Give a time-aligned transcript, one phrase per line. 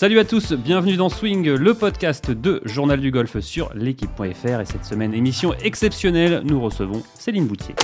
[0.00, 4.60] Salut à tous, bienvenue dans Swing, le podcast de Journal du Golf sur l'équipe.fr.
[4.60, 7.74] Et cette semaine, émission exceptionnelle, nous recevons Céline Boutier.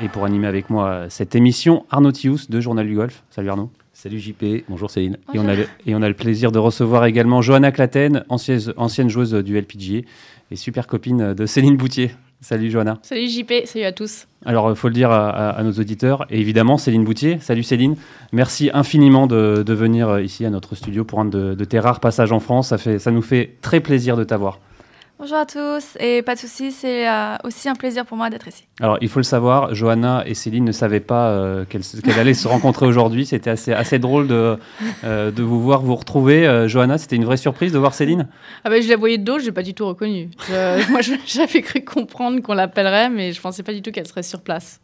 [0.00, 3.22] Et, pour animer avec moi cette émission, Arnaud Thious de Journal du Golf.
[3.28, 3.70] Salut Arnaud.
[3.92, 5.18] Salut JP, bonjour Céline.
[5.34, 8.72] Et on, a le, et on a le plaisir de recevoir également Johanna Claten, ancienne,
[8.78, 10.08] ancienne joueuse du LPGA
[10.50, 12.12] et super copine de Céline Boutier.
[12.44, 12.98] Salut Johanna.
[13.00, 14.26] Salut JP, salut à tous.
[14.44, 17.38] Alors, il faut le dire à, à- à nos auditeurs, et évidemment Céline Boutier.
[17.40, 17.96] Salut Céline,
[18.32, 21.80] merci infiniment de, de venir euh, ici à notre studio pour un de, de tes
[21.80, 22.68] rares passages en France.
[22.68, 24.60] Ça, fait, ça nous fait très plaisir de t'avoir.
[25.16, 28.48] Bonjour à tous, et pas de soucis, c'est euh, aussi un plaisir pour moi d'être
[28.48, 28.64] ici.
[28.80, 31.82] Alors, il faut le savoir, Johanna et Céline ne savaient pas euh, qu'elles
[32.18, 33.24] allaient se rencontrer aujourd'hui.
[33.24, 34.58] C'était assez, assez drôle de,
[35.04, 36.46] euh, de vous voir vous retrouver.
[36.46, 38.26] Euh, Johanna, c'était une vraie surprise de voir Céline?
[38.64, 40.30] Ah bah, je la voyais de dos, je l'ai pas du tout reconnue.
[40.48, 44.24] Je- moi, j'avais cru comprendre qu'on l'appellerait, mais je pensais pas du tout qu'elle serait
[44.24, 44.80] sur place.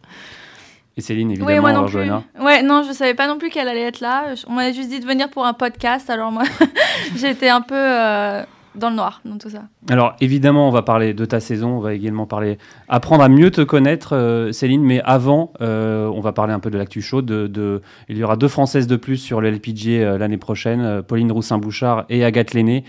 [0.96, 1.92] Et Céline, évidemment, oui, moi non plus.
[1.92, 2.22] Johanna?
[2.40, 4.26] Ouais, non, je savais pas non plus qu'elle allait être là.
[4.46, 6.44] On m'a juste dit de venir pour un podcast, alors moi,
[7.16, 8.42] j'étais un peu euh,
[8.80, 9.62] dans le noir tout ça.
[9.88, 13.50] Alors évidemment, on va parler de ta saison, on va également parler, apprendre à mieux
[13.50, 14.82] te connaître, euh, Céline.
[14.82, 17.26] Mais avant, euh, on va parler un peu de l'actu chaude.
[17.26, 21.02] De, de- il y aura deux Françaises de plus sur le LPG euh, l'année prochaine,
[21.02, 22.84] Pauline Roussin-Bouchard et Agathe Lenné,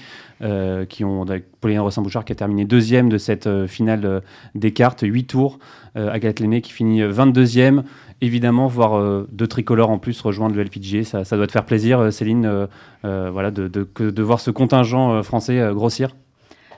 [0.89, 1.23] qui ont
[1.59, 4.23] Pauline Roussin-Bouchard qui a terminé deuxième de cette finale
[4.55, 5.59] des cartes, 8 tours.
[5.93, 7.83] Agathe Lenné qui finit 22e.
[8.23, 11.99] Évidemment, voir euh, deux tricolores en plus rejoindre le LPGA, ça, doit te faire plaisir,
[11.99, 12.67] euh, Céline,
[13.03, 16.15] euh, voilà, de, voir ce contingent français grossir.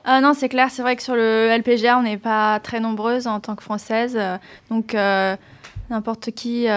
[0.06, 3.28] Ah non, c'est clair, c'est vrai que sur le LPGA, on n'est pas très nombreuses
[3.28, 4.18] en tant que Françaises.
[4.70, 4.96] donc,
[5.90, 6.68] n'importe qui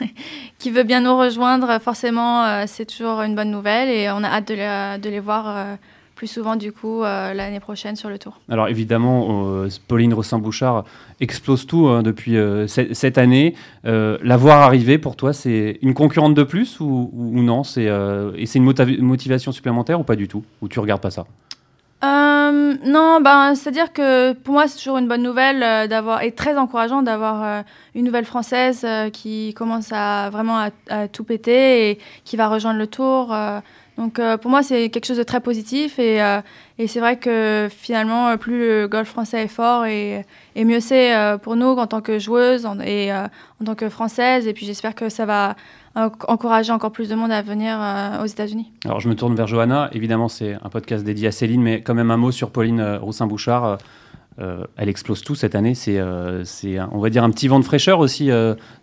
[0.58, 3.90] qui veut bien nous rejoindre, forcément, c'est toujours une bonne nouvelle.
[3.90, 5.76] Et on a hâte de les, voir
[6.14, 8.40] plus souvent, du coup, euh, l'année prochaine sur le tour.
[8.48, 10.84] Alors évidemment, euh, Pauline Rossin-Bouchard
[11.20, 13.54] explose tout hein, depuis euh, ce- cette année.
[13.84, 17.64] La voir arriver, pour toi, c'est une concurrente de plus ou, non?
[17.64, 17.88] C'est,
[18.36, 20.44] Et c'est une motiva- motivation supplémentaire ou pas du tout?
[20.62, 21.24] Ou tu regardes pas ça?
[22.84, 26.56] Non, ben, c'est-à-dire que pour moi, c'est toujours une bonne nouvelle euh, d'avoir, et très
[26.56, 27.62] encourageant d'avoir euh,
[27.94, 32.48] une nouvelle française euh, qui commence à vraiment à, à tout péter et qui va
[32.48, 33.34] rejoindre le tour.
[33.96, 36.40] Donc euh, pour moi, c'est quelque chose de très positif et, euh,
[36.78, 40.24] et c'est vrai que finalement, euh, plus le golf français est fort et,
[40.56, 41.12] et mieux c'est
[41.42, 44.46] pour nous en tant que joueuse et en tant que française.
[44.48, 45.54] Et puis j'espère que ça va
[45.94, 47.78] encourager encore plus de monde à venir
[48.20, 48.72] aux États-Unis.
[48.84, 49.88] Alors je me tourne vers Johanna.
[49.92, 53.78] Évidemment, c'est un podcast dédié à Céline, mais quand même un mot sur Pauline Roussin-Bouchard.
[54.38, 55.74] Elle explose tout cette année.
[55.74, 58.30] C'est, on va dire, un petit vent de fraîcheur aussi,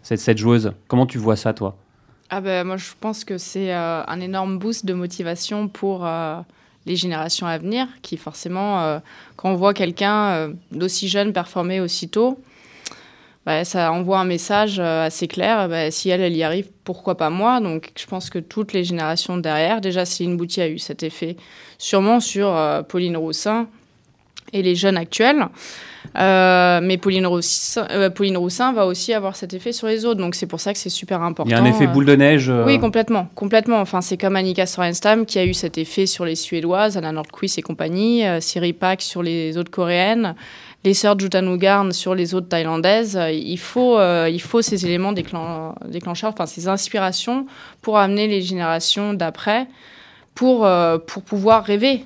[0.02, 0.72] cette, cette joueuse.
[0.88, 1.78] Comment tu vois ça, toi?
[2.34, 6.40] Ah ben, moi, je pense que c'est euh, un énorme boost de motivation pour euh,
[6.86, 9.00] les générations à venir, qui forcément, euh,
[9.36, 12.40] quand on voit quelqu'un d'aussi jeune performer aussitôt,
[13.46, 15.68] bah, ça envoie un message assez clair.
[15.68, 17.60] Bah, si elle, elle y arrive, pourquoi pas moi?
[17.60, 21.36] Donc, je pense que toutes les générations derrière, déjà, Céline Boutier a eu cet effet
[21.78, 23.68] sûrement sur Pauline Roussin
[24.54, 25.48] et les jeunes actuels.
[26.18, 30.20] Euh, mais Pauline Roussin, euh, Pauline Roussin va aussi avoir cet effet sur les autres.
[30.20, 31.50] Donc, c'est pour ça que c'est super important.
[31.50, 32.50] Il y a un effet euh, boule de neige.
[32.50, 33.80] euh, oui, complètement, complètement.
[33.80, 37.58] Enfin, c'est comme Annika Sorenstam qui a eu cet effet sur les Suédoises, Anna Nordquist
[37.60, 40.36] et compagnie, Siri Pak sur les autres Coréennes,
[40.84, 43.18] les sœurs Jutanugarn sur les autres Thaïlandaises.
[43.32, 43.98] Il faut,
[44.28, 47.46] il faut ces éléments déclen- déclencheurs, enfin ces inspirations
[47.82, 49.68] pour amener les générations d'après,
[50.36, 50.68] pour,
[51.08, 52.04] pour pouvoir rêver.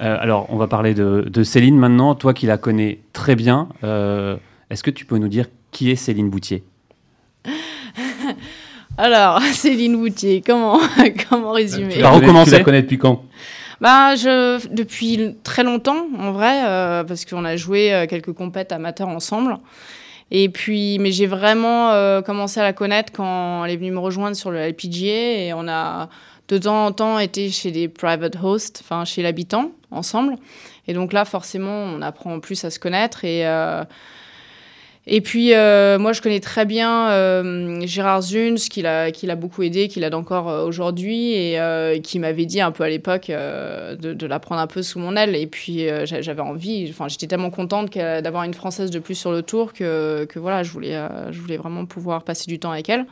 [0.00, 2.14] Euh, alors, on va parler de, de Céline maintenant.
[2.14, 4.36] Toi qui la connais très bien, euh,
[4.70, 6.64] est-ce que tu peux nous dire qui est Céline Boutier?
[8.96, 10.78] Alors, Céline Boutier, comment,
[11.28, 11.94] comment résumer?
[11.94, 12.52] Tu vas recommencer.
[12.52, 13.24] Tu la connais depuis quand?
[13.80, 18.72] Bah, je, depuis très longtemps, en vrai, euh, parce qu'on a joué euh, quelques compètes
[18.72, 19.58] amateurs ensemble.
[20.30, 23.98] Et puis, mais j'ai vraiment euh, commencé à la connaître quand elle est venue me
[23.98, 26.08] rejoindre sur le LPGA et on a
[26.48, 30.36] de temps en temps été chez des private hosts, enfin chez l'habitant ensemble.
[30.86, 33.84] Et donc là, forcément, on apprend plus à se connaître et euh,
[35.06, 39.36] et puis, euh, moi, je connais très bien euh, Gérard Zuns, qui l'a, qui l'a
[39.36, 44.14] beaucoup aidé, qui l'aide encore aujourd'hui, et qui m'avait dit un peu à l'époque de,
[44.14, 45.36] de la prendre un peu sous mon aile.
[45.36, 49.30] Et puis, j'a- j'avais envie, enfin, j'étais tellement contente d'avoir une Française de plus sur
[49.30, 50.98] le tour que, que voilà, je voulais,
[51.32, 53.04] je voulais vraiment pouvoir passer du temps avec elle.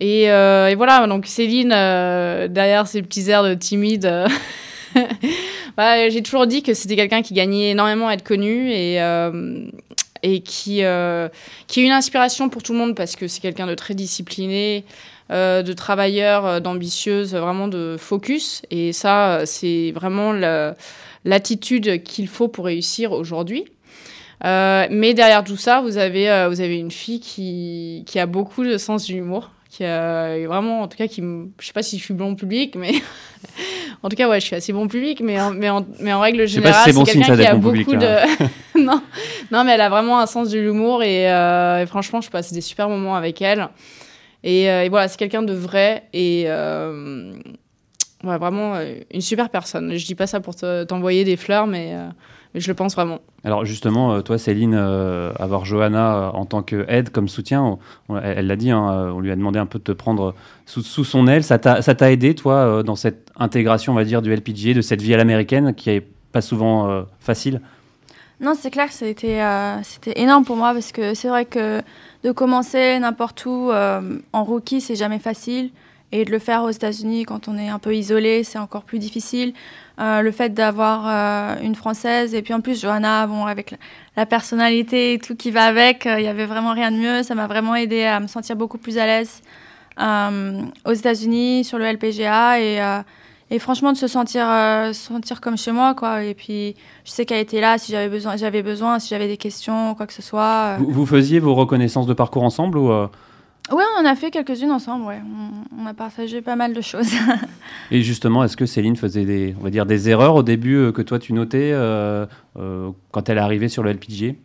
[0.00, 4.26] Et, euh, et voilà, donc Céline, euh, derrière ses petits airs de timide, euh,
[5.76, 8.96] bah, j'ai toujours dit que c'était quelqu'un qui gagnait énormément à être connu et,
[10.22, 10.82] et qui,
[11.66, 14.84] qui est une inspiration pour tout le monde parce que c'est quelqu'un de très discipliné,
[15.28, 18.62] de travailleur, d'ambitieuse, vraiment de focus.
[18.70, 20.32] Et ça, c'est vraiment
[21.24, 23.66] l'attitude qu'il faut pour réussir aujourd'hui.
[24.42, 28.76] Mais derrière tout ça, vous avez, vous avez une fille qui, qui a beaucoup de
[28.76, 32.02] sens de l'humour, qui est vraiment, en tout cas, qui je sais pas si je
[32.04, 32.92] suis bon public, mais
[34.02, 36.20] en tout cas, ouais, je suis assez bon public, mais en, mais en, mais en
[36.20, 38.44] règle générale, c'est quelqu'un qui a beaucoup de.
[38.78, 39.00] non,
[39.52, 42.60] non, mais elle a vraiment un sens de l'humour et, et, franchement, je passe des
[42.60, 43.68] super moments avec elle.
[44.42, 48.74] Et, et voilà, c'est quelqu'un de vrai et ouais, vraiment
[49.12, 49.96] une super personne.
[49.96, 51.94] Je dis pas ça pour t'envoyer des fleurs, mais
[52.54, 53.20] je le pense vraiment.
[53.44, 57.78] Alors justement, euh, toi Céline, euh, avoir Johanna euh, en tant qu'aide, comme soutien,
[58.22, 60.34] elle l'a dit, hein, on lui a demandé un peu de te prendre
[60.66, 61.44] sous, son aile.
[61.44, 65.14] Ça t'a aidé, toi, dans cette intégration, on va dire, du LPGA, de cette vie
[65.14, 67.60] à l'américaine, qui n'est pas souvent facile?
[68.40, 71.82] Non, c'est clair que c'était énorme pour moi, parce que c'est vrai que
[72.24, 73.70] de commencer n'importe où
[74.32, 75.70] en rookie, c'est jamais facile.
[76.12, 78.98] Et de le faire aux États-Unis quand on est un peu isolé, c'est encore plus
[78.98, 79.52] difficile.
[80.00, 83.74] Euh, le fait d'avoir euh, une Française et puis en plus Johanna, avec
[84.16, 87.22] la, personnalité et tout qui va avec, euh, il n'y avait vraiment rien de mieux.
[87.22, 89.42] Ça m'a vraiment aidé à me sentir beaucoup plus à l'aise
[90.86, 92.58] aux États-Unis, sur le LPGA
[93.50, 94.46] et, franchement de se sentir,
[94.94, 95.94] sentir comme chez moi.
[95.94, 96.24] Quoi.
[96.24, 96.74] Et puis
[97.04, 100.06] je sais qu'elle était là si j'avais besoin, j'avais besoin, si j'avais des questions, quoi
[100.06, 100.76] que ce soit.
[100.78, 102.90] Vous, vous faisiez vos reconnaissances de parcours ensemble ou
[103.72, 105.20] oui, on en a fait quelques-unes ensemble, ouais.
[105.78, 107.10] On, a partagé pas mal de choses.
[107.90, 110.92] Et justement, est-ce que Céline faisait des, on va dire, des erreurs au début euh,
[110.92, 112.26] que toi tu notais euh,
[112.58, 114.36] euh, quand elle est arrivée sur le LPG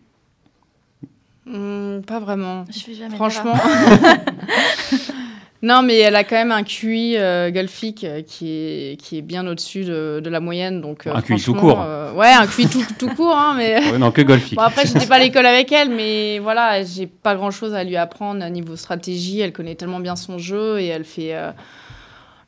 [1.45, 2.65] hmm, Pas vraiment.
[2.69, 3.55] Je fais jamais Franchement.
[5.61, 9.21] Non, mais elle a quand même un QI euh, golfique euh, qui, est, qui est
[9.21, 10.81] bien au-dessus de, la moyenne.
[10.81, 11.79] Donc, euh, un QI tout court.
[12.15, 13.35] ouais, un QI tout, tout court.
[13.35, 13.97] Hein, mais...
[13.97, 14.55] non, que golfique.
[14.57, 17.95] Bon, après, j'étais pas à l'école avec elle, mais voilà, j'ai pas grand-chose à lui
[17.95, 19.39] apprendre à niveau stratégie.
[19.39, 21.33] Elle connaît tellement bien son jeu et elle fait,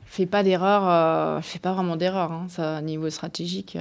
[0.04, 1.42] fait pas d'erreur.
[1.42, 3.78] fait pas vraiment d'erreur, hein, ça, niveau stratégique.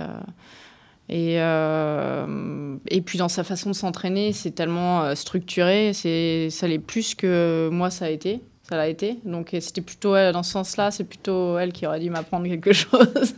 [1.10, 7.14] Et, et puis dans sa façon de s'entraîner, c'est tellement structuré, c'est ça l'est plus
[7.14, 9.20] que moi ça a été ça l'a été.
[9.24, 13.36] Donc c'était plutôt dans ce sens-là, c'est plutôt elle qui aurait dû m'apprendre quelque chose.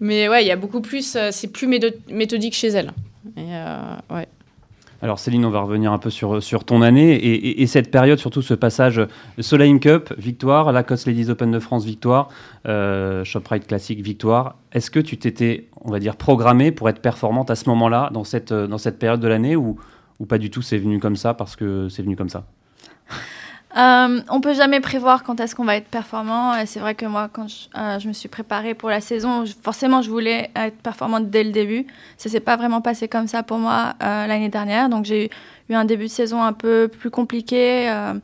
[0.00, 2.92] Mais ouais, il y a beaucoup plus, euh, c'est plus méthodique chez elle.
[3.38, 3.96] Euh.
[5.02, 7.14] Alors Céline, on va revenir un peu sur, ton année
[7.60, 9.02] et, cette période, surtout ce passage
[9.38, 12.28] Solheim Cup, victoire, Lacoste Ladies Open de France, victoire,
[12.66, 14.56] euh, Shoprite Classic, victoire.
[14.72, 18.24] Est-ce que tu t'étais, on va dire, programmée pour être performante à ce moment-là, dans
[18.24, 18.48] cette,
[18.98, 19.76] période de l'année, ou
[20.26, 22.46] pas du tout, c'est venu comme ça parce que c'est venu comme ça?
[23.76, 26.54] Euh, on peut jamais prévoir quand est-ce qu'on va être performant.
[26.64, 30.10] C'est vrai que moi, quand je, euh, me suis préparée pour la saison, forcément, je
[30.10, 31.86] voulais être performante dès le début.
[32.16, 34.88] Ça s'est pas vraiment passé comme ça pour moi euh, l'année dernière.
[34.88, 35.28] Donc j'ai
[35.68, 37.90] eu un début de saison un peu plus compliqué.
[37.90, 38.14] Euh,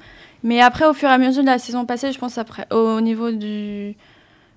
[0.45, 3.01] mais après, au fur et à mesure de la saison passée, je pense après, au
[3.01, 3.97] niveau du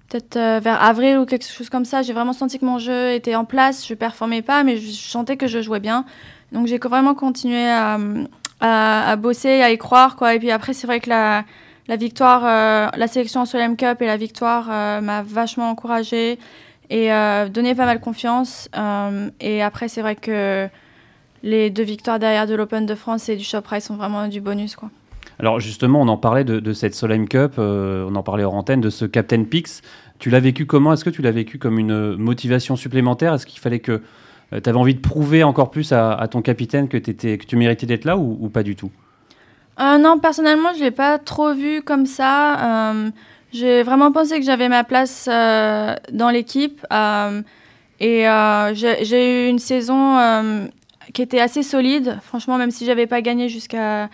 [0.09, 3.33] peut-être vers avril ou quelque chose comme ça, j'ai vraiment senti que mon jeu était
[3.33, 3.87] en place.
[3.87, 6.05] Je performais pas, mais je sentais que je jouais bien.
[6.51, 7.97] Donc j'ai vraiment continué à,
[8.59, 10.15] à, bosser, à y croire.
[10.15, 10.35] Quoi.
[10.35, 11.45] Et puis après, c'est vrai que la,
[11.95, 16.39] victoire, euh, la sélection en Solheim Cup et la victoire euh, m'a vachement encouragée
[16.89, 18.69] et euh, donné pas mal confiance.
[19.39, 20.67] et après, c'est vrai que
[21.41, 24.75] les deux victoires derrière de l'Open de France et du Shoprite sont vraiment du bonus.
[24.75, 24.89] Quoi.
[25.39, 28.81] Alors justement, on en parlait de, de cette Solheim Cup, on en parlait hors antenne,
[28.81, 29.81] de ce Captain Pix.
[30.19, 30.93] Tu l'as vécu comment?
[30.93, 33.33] Est-ce que tu l'as vécu comme une motivation supplémentaire?
[33.33, 34.01] Est-ce qu'il fallait que
[34.53, 38.05] euh, tu avais envie de prouver encore plus à, ton capitaine que, tu méritais d'être
[38.05, 38.91] là ou, pas du tout?
[39.79, 42.91] Euh, Non, personnellement, je ne l'ai pas trop vu comme ça.
[42.91, 43.09] Euh,
[43.51, 46.85] j'ai vraiment pensé que j'avais ma place dans l'équipe.
[47.99, 48.25] et
[48.73, 50.69] j'ai eu une saison
[51.13, 52.17] qui était assez solide.
[52.23, 54.09] Franchement, même si j'avais pas gagné jusqu'à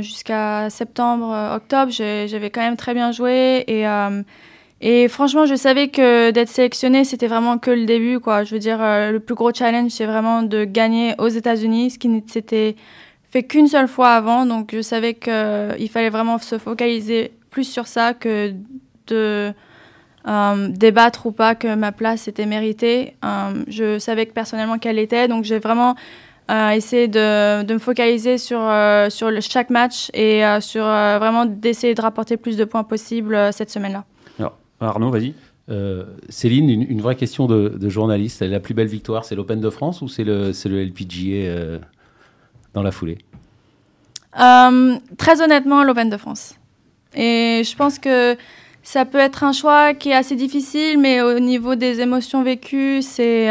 [0.00, 3.64] jusqu'à septembre, octobre, j'avais quand même très bien joué.
[3.66, 3.84] Et
[4.84, 8.18] et franchement, je savais que d'être sélectionnée, c'était vraiment que le début.
[8.18, 8.42] Quoi.
[8.42, 11.98] Je veux dire, euh, le plus gros challenge, c'est vraiment de gagner aux États-Unis, ce
[12.00, 12.74] qui n'était
[13.30, 14.44] fait qu'une seule fois avant.
[14.44, 18.54] Donc, je savais qu'il euh, fallait vraiment se focaliser plus sur ça que
[19.06, 19.52] de
[20.26, 23.14] euh, débattre ou pas que ma place était méritée.
[23.68, 25.28] je savais que personnellement qu'elle était.
[25.28, 25.94] Donc, j'ai vraiment
[26.74, 28.58] essayé de, me focaliser sur,
[29.40, 34.04] chaque match et sur vraiment d'essayer de rapporter plus de points possible cette semaine-là.
[34.88, 35.34] Arnaud, vas-y.
[35.70, 38.42] Euh, Céline, une, vraie question de, journaliste.
[38.42, 41.78] La plus belle victoire, c'est l'Open de France ou c'est le, le LPGA euh,
[42.74, 43.18] dans la foulée?
[44.40, 46.56] Euh, Très honnêtement, l'Open de France.
[47.14, 48.36] Et je pense que
[48.82, 53.02] ça peut être un choix qui est assez difficile, mais au niveau des émotions vécues,
[53.02, 53.48] c'est.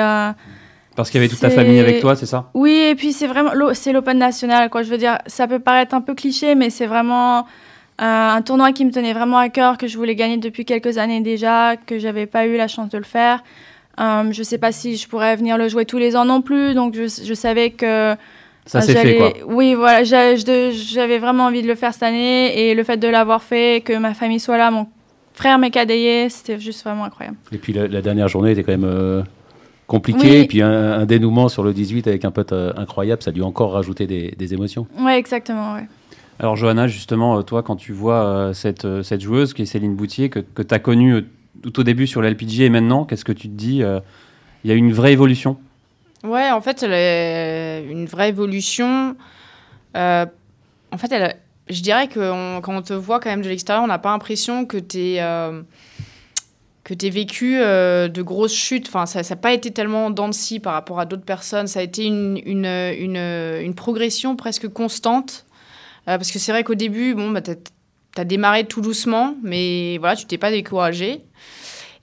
[0.95, 2.49] Parce qu'il y avait toute ta famille avec toi, c'est ça?
[2.53, 4.83] Oui, et puis c'est vraiment c'est l'Open national, quoi.
[4.83, 7.41] Je veux dire, ça peut paraître un peu cliché, mais c'est vraiment euh,
[8.07, 11.21] un tournoi qui me tenait vraiment à cœur, que je voulais gagner depuis quelques années
[11.21, 13.43] déjà, que j'avais pas eu la chance de le faire.
[13.99, 16.73] Euh, je sais pas si je pourrais venir le jouer tous les ans non plus,
[16.73, 18.15] donc je, savais que
[18.65, 19.33] Ça s'est fait quoi.
[19.45, 23.43] Oui, voilà, j'avais vraiment envie de le faire cette année et le fait de l'avoir
[23.43, 24.87] fait, que ma famille soit là, mon
[25.33, 27.37] frère m'ait cadayé, c'était juste vraiment incroyable.
[27.51, 29.21] Et puis la, la dernière journée était quand même euh,
[29.87, 30.29] compliquée.
[30.29, 30.35] Oui.
[30.37, 33.41] Et puis un, un dénouement sur le 18 avec un pote euh, incroyable, ça lui
[33.41, 34.87] a encore rajouté des, des émotions.
[34.99, 35.85] Ouais, exactement, ouais.
[36.41, 39.65] Alors Johanna, justement, euh, toi, quand tu vois euh, cette, euh, cette joueuse qui est
[39.67, 41.23] Céline Boutier, que, que tu as connue
[41.61, 43.83] tout au début sur l'LPG et maintenant, qu'est-ce que tu te dis
[44.63, 45.57] Il y a une vraie évolution?
[46.23, 49.15] Ouais, en fait, elle une vraie évolution.
[49.93, 51.37] En fait,
[51.69, 54.65] je dirais que quand on te voit quand même de l'extérieur, on n'a pas l'impression
[54.65, 55.17] que tu es.
[56.83, 58.87] que vécu de grosses chutes.
[58.87, 61.67] Enfin, ça n'a pas été tellement scie par rapport à d'autres personnes.
[61.67, 65.45] Ça a été une, une, une progression presque constante.
[66.07, 67.51] Euh, parce que c'est vrai qu'au début, bon, bah, tu
[68.17, 71.21] as, démarré tout doucement, mais voilà, tu t'es pas découragé.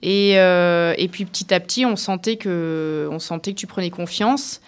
[0.01, 3.89] Et, euh, et puis petit à petit, on sentait que, on sentait que tu prenais
[3.89, 4.61] confiance.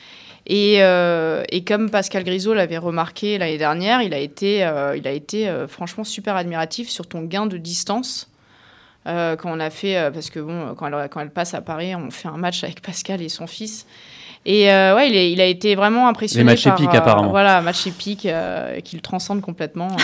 [0.48, 4.58] Et, euh, et comme Pascal Grisot l'avait remarqué l'année dernière, il a été,
[4.98, 8.28] il a été franchement super admiratif sur ton gain de distance.
[9.06, 12.12] Quand on a fait, parce que bon, quand elle, quand elle passe à Paris, on
[12.12, 13.86] fait un match avec Pascal et son fils.
[14.45, 16.43] Et euh, ouais, il, est- il a été vraiment impressionné.
[16.43, 17.29] Les matchs par, épiques, euh, apparemment.
[17.29, 19.88] Voilà, match épique euh, qui le transcende complètement.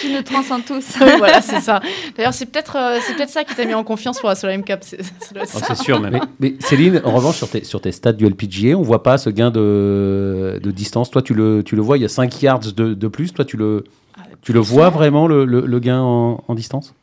[0.00, 0.96] Tu nous transcends tous.
[1.18, 1.80] Voilà, c'est ça.
[2.16, 4.62] D'ailleurs, c'est peut-être euh, c'est peut-être ça qui t'a mis en confiance pour la Solheim
[4.62, 4.80] Cup.
[4.82, 4.98] c'est-
[5.34, 6.12] Oh, sûr, même.
[6.12, 6.20] Mais,
[6.50, 9.30] mais Céline, en revanche, sur tes, sur tes stats du LPGA, on voit pas ce
[9.30, 11.10] gain de, de distance.
[11.10, 13.32] Toi, tu le, tu le vois, il y a 5 yards de, de plus.
[13.32, 13.84] Toi, tu le,
[14.42, 16.94] tu le vois vraiment, le, le- le gain en, en distance?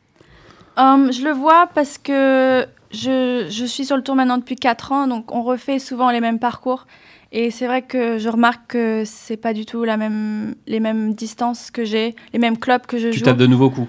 [0.76, 5.06] Je le vois parce que je, je suis sur le tour maintenant depuis 4 ans,
[5.06, 6.86] donc on refait souvent les mêmes parcours.
[7.34, 11.14] Et c'est vrai que je remarque que c'est pas du tout la même, les mêmes
[11.14, 13.24] distances que j'ai, les mêmes clubs que je Tu joue.
[13.24, 13.88] tapes de nouveaux coups.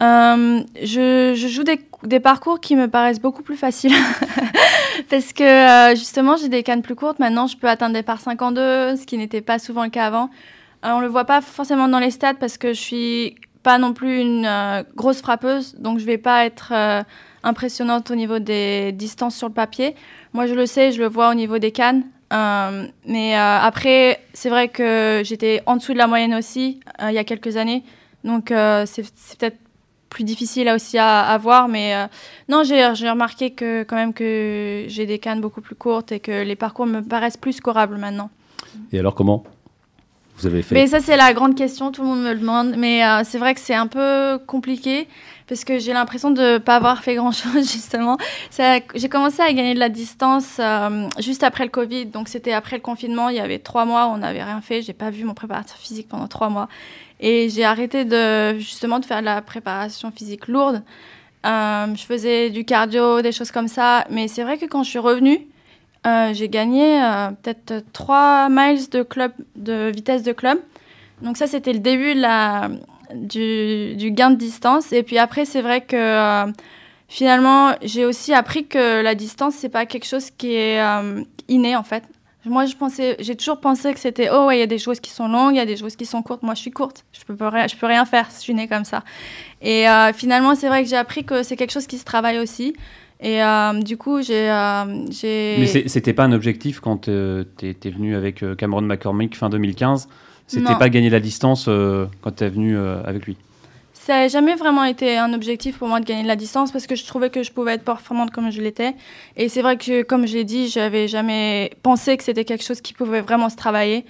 [0.00, 3.92] Hum, je, je joue des, des parcours qui me paraissent beaucoup plus faciles.
[5.10, 5.42] Parce que
[5.92, 7.18] euh, justement, j'ai des cannes plus courtes.
[7.18, 10.30] Maintenant, je peux atteindre des par 52, ce qui n'était pas souvent le cas avant.
[10.84, 13.92] Euh, on le voit pas forcément dans les stats parce que je suis pas non
[13.92, 15.74] plus une euh, grosse frappeuse.
[15.78, 17.02] Donc, je vais pas être euh,
[17.42, 19.94] impressionnante au niveau des distances sur le papier.
[20.32, 22.04] Moi, je le sais, je le vois au niveau des cannes.
[22.32, 27.10] Euh, mais euh, après, c'est vrai que j'étais en dessous de la moyenne aussi euh,
[27.10, 27.82] il y a quelques années.
[28.24, 28.52] Donc,
[28.86, 29.02] c'est
[29.38, 29.56] peut-être
[30.10, 31.68] plus difficile aussi à, à voir.
[31.68, 32.06] Mais euh,
[32.48, 36.20] non, j'ai j'ai remarqué que quand même que j'ai des cannes beaucoup plus courtes et
[36.20, 38.30] que les parcours me paraissent plus scorables maintenant.
[38.92, 39.44] Et alors, comment
[40.36, 40.74] vous avez fait?
[40.74, 42.74] Mais ça, c'est la grande question, tout le monde me le demande.
[42.76, 45.08] Mais euh, c'est vrai que c'est un peu compliqué
[45.48, 48.18] parce que j'ai l'impression de ne pas avoir fait grand-chose, justement.
[48.94, 52.06] J'ai commencé à gagner de la distance euh, juste après le Covid.
[52.06, 53.30] Donc, c'était après le confinement.
[53.30, 54.82] Il y avait trois mois où on n'avait rien fait.
[54.82, 56.68] J'ai pas vu mon préparateur physique pendant trois mois.
[57.20, 60.82] Et j'ai arrêté de, justement, de faire de la préparation physique lourde.
[61.46, 64.04] Euh, je faisais du cardio, des choses comme ça.
[64.10, 65.40] Mais c'est vrai que quand je suis revenue,
[66.06, 67.00] euh, j'ai gagné
[67.42, 70.58] peut-être 3 miles de, club, de vitesse de club.
[71.22, 72.68] Donc ça, c'était le début de la,
[73.14, 74.92] du, gain de distance.
[74.92, 76.50] Et puis après, c'est vrai que euh,
[77.08, 81.76] finalement, j'ai aussi appris que la distance, c'est pas quelque chose qui est euh, inné
[81.76, 82.04] en fait.
[82.44, 82.64] Moi,
[83.18, 85.54] j'ai toujours pensé que c'était oh ouais, il y a des choses qui sont longues,
[85.54, 86.42] il y a des choses qui sont courtes.
[86.42, 89.02] Moi, je suis courte, je peux je peux rien faire, je suis née comme ça.
[89.60, 92.38] Et euh, finalement, c'est vrai que j'ai appris que c'est quelque chose qui se travaille
[92.38, 92.74] aussi.
[93.20, 93.40] Et
[93.82, 94.84] du coup, j'ai, euh.
[95.24, 100.08] Mais c'était pas un objectif quand euh, t'es es venu avec Cameron McCormick fin 2015.
[100.48, 103.36] C'était pas gagner la distance euh, quand t'es venu euh, avec lui.
[103.92, 106.86] Ça n'a jamais vraiment été un objectif pour moi de gagner de la distance parce
[106.86, 108.94] que je trouvais que je pouvais être performante comme je l'étais.
[109.36, 112.80] Et c'est vrai que, comme je l'ai dit, j'avais jamais pensé que c'était quelque chose
[112.80, 114.06] qui pouvait vraiment se travailler.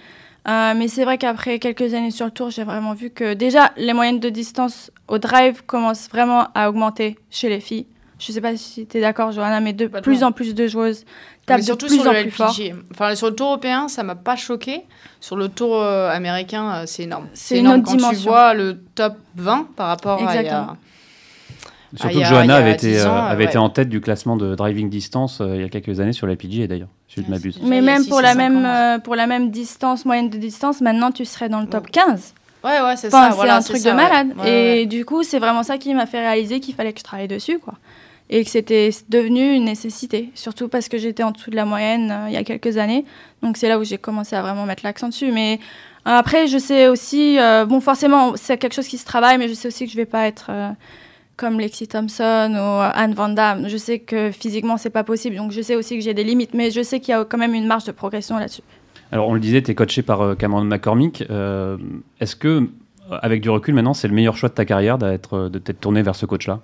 [0.49, 3.73] Euh, mais c'est vrai qu'après quelques années sur le tour, j'ai vraiment vu que déjà
[3.77, 7.87] les moyennes de distance au drive commencent vraiment à augmenter chez les filles.
[8.19, 11.05] Je sais pas si tu es d'accord, Johanna, mais de plus en plus de joueuses
[11.07, 12.55] Mais tapent de surtout plus sur en le plus fort.
[12.93, 14.83] Enfin, sur le tour européen, ça m'a pas choqué.
[15.21, 17.29] Sur le tour euh, américain, euh, c'est énorme.
[17.35, 18.31] C'est une énorme autre quand tu dimension.
[18.31, 20.77] vois le top 20 par rapport à il y a- Exactement.
[21.95, 23.49] Surtout Ah, il y que Johanna avait, été, 10 ans, euh, avait ouais.
[23.51, 26.27] été en tête du classement de driving distance euh, il y a quelques années sur
[26.27, 27.59] la PGA d'ailleurs, si je ne m'abuse.
[27.63, 31.25] Mais même pour la même, euh, pour la même distance, moyenne de distance, maintenant tu
[31.25, 32.35] serais dans le top 15.
[32.65, 33.31] Ouais, ouais, c'est Enfin, ça.
[33.31, 34.29] c'est voilà, un truc ça, de malade.
[34.37, 34.87] Ouais, et ouais.
[34.87, 37.59] du coup, c'est vraiment ça qui m'a fait réaliser qu'il fallait que je travaille dessus,
[37.61, 37.75] quoi.
[38.31, 40.31] Et que c'était devenu une nécessité.
[40.35, 43.07] Surtout parce que j'étais en dessous de la moyenne euh, il y a quelques années.
[43.43, 45.33] Donc c'est là où j'ai commencé à vraiment mettre l'accent dessus.
[45.33, 45.59] Mais
[46.07, 49.49] euh, après, je sais aussi, euh, bon, forcément, c'est quelque chose qui se travaille, mais
[49.49, 50.51] je sais aussi que je vais pas être
[51.39, 53.67] comme Lexi Thompson ou Anne Van Damme.
[53.69, 55.37] Je sais que physiquement, c'est pas possible.
[55.37, 56.53] Donc je sais aussi que j'ai des limites.
[56.53, 58.63] Mais je sais qu'il y a quand même une marge de progression là-dessus.
[59.11, 61.23] Alors on le disait, tu es coaché par Cameron McCormick.
[62.21, 62.69] Est-ce que,
[63.11, 66.03] avec du recul maintenant, c'est le meilleur choix de ta carrière d'être, de t'être tourné
[66.03, 66.61] vers ce coach-là?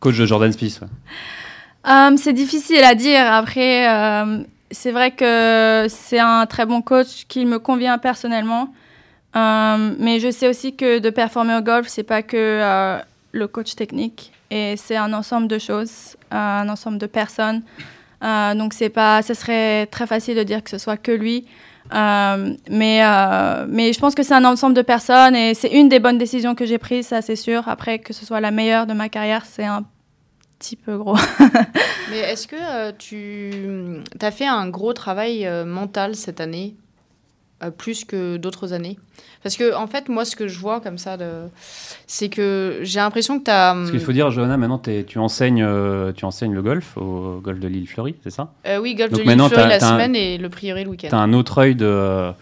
[0.00, 0.80] Coach de Jordan Spieth.
[1.86, 3.20] Euh, c'est difficile à dire.
[3.32, 8.72] Après, euh, c'est vrai que c'est un très bon coach qui me convient personnellement.
[9.36, 12.98] Euh, mais je sais aussi que de performer au golf, c'est pas que
[13.32, 17.62] le coach technique, et c'est un ensemble de choses, un ensemble de personnes.
[18.22, 21.46] Donc c'est pas, ce serait très facile de dire que ce soit que lui.
[21.92, 25.88] Euh, mais, euh, mais je pense que c'est un ensemble de personnes et c'est une
[25.88, 27.68] des bonnes décisions que j'ai prises, ça c'est sûr.
[27.68, 29.84] Après, que ce soit la meilleure de ma carrière, c'est un
[30.58, 31.16] petit peu gros.
[32.10, 36.74] mais est-ce que euh, tu as fait un gros travail mental cette année,
[37.62, 38.98] euh, plus que d'autres années
[39.42, 41.26] Parce que, en fait, moi, ce que je vois comme ça, de...
[42.06, 43.74] c'est que j'ai l'impression que tu as.
[43.74, 47.58] Parce qu'il faut dire, Johanna, maintenant tu enseignes, euh, tu enseignes le golf au golf
[47.60, 48.52] de l'île Fleury, c'est ça?
[48.66, 51.08] Euh, oui, golf Donc de l'île Fleury la un- semaine et le prieuré le week-end.
[51.10, 52.32] T'as un autre œil de.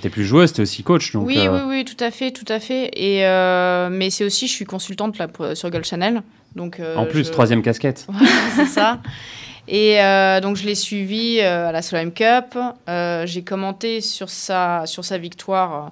[0.00, 1.12] T'es plus joueuse, t'es aussi coach.
[1.12, 2.88] Donc, oui, euh, oui, oui, tout à fait, tout à fait.
[2.94, 6.22] Et euh, mais c'est aussi, je suis consultante là, pour- sur Golf Channel,
[6.54, 6.78] donc.
[6.78, 8.06] euh, En plus, je- troisième casquette.
[8.08, 9.00] Voilà, c'est ça.
[9.68, 12.58] Et euh, donc je l'ai suivi euh, à la Solheim Cup.
[12.88, 15.90] Euh, j'ai commenté sur sa, sur sa victoire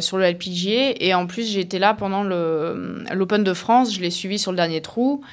[0.00, 0.94] sur le LPGA.
[1.00, 3.92] Et en plus, été là pendant l'Open de France.
[3.92, 5.24] Je l'ai suivi sur le dernier trou.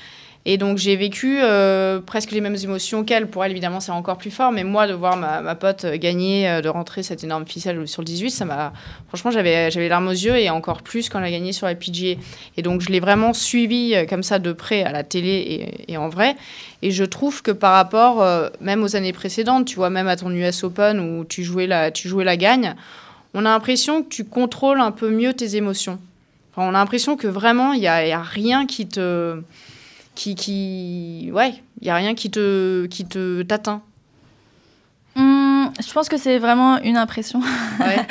[0.45, 3.27] Et donc j'ai vécu euh, presque les mêmes émotions qu'elle.
[3.27, 4.51] Pour elle, évidemment, c'est encore plus fort.
[4.51, 8.05] Mais moi, de voir ma, pote gagner, euh, de rentrer cette énorme ficelle sur le
[8.05, 8.73] 18, ça m'a...
[9.09, 11.73] Franchement, j'avais j'avais larmes aux yeux et encore plus quand elle a gagné sur la
[11.73, 12.19] LPGA.
[12.57, 15.97] Et donc je l'ai vraiment suivi euh, comme ça de près à la télé et,
[15.97, 16.35] en vrai.
[16.81, 20.15] Et je trouve que par rapport, euh, même aux années précédentes, tu vois, même à
[20.15, 22.75] ton US Open où tu jouais la, tu jouais la gagne,
[23.35, 25.99] on a l'impression que tu contrôles un peu mieux tes émotions.
[26.57, 29.41] On a l'impression que vraiment, il n'y a rien qui te.
[30.21, 33.81] Qui, qui, ouais, il n'y a rien qui te, qui te t'atteint.
[35.15, 37.39] Hum, je pense que c'est vraiment une impression.
[37.79, 37.97] Ouais.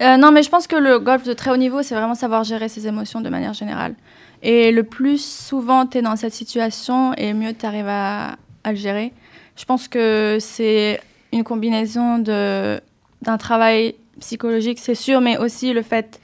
[0.00, 2.44] Euh, non, mais je pense que le golf de très haut niveau, c'est vraiment savoir
[2.44, 3.94] gérer ses émotions de manière générale.
[4.42, 8.70] Et le plus souvent tu es dans cette situation, et mieux tu arrives à, à
[8.70, 9.12] le gérer.
[9.54, 10.98] Je pense que c'est
[11.30, 12.80] une combinaison de-
[13.20, 16.18] d'un travail psychologique, c'est sûr, mais aussi le fait,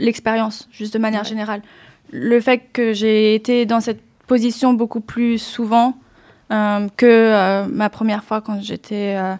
[0.00, 1.28] l'expérience, juste de manière Ouais.
[1.28, 1.62] générale.
[2.10, 4.02] Le fait que j'ai été dans cette
[4.34, 5.88] position beaucoup plus souvent
[6.52, 9.34] euh, que euh, ma première fois quand j'étais euh,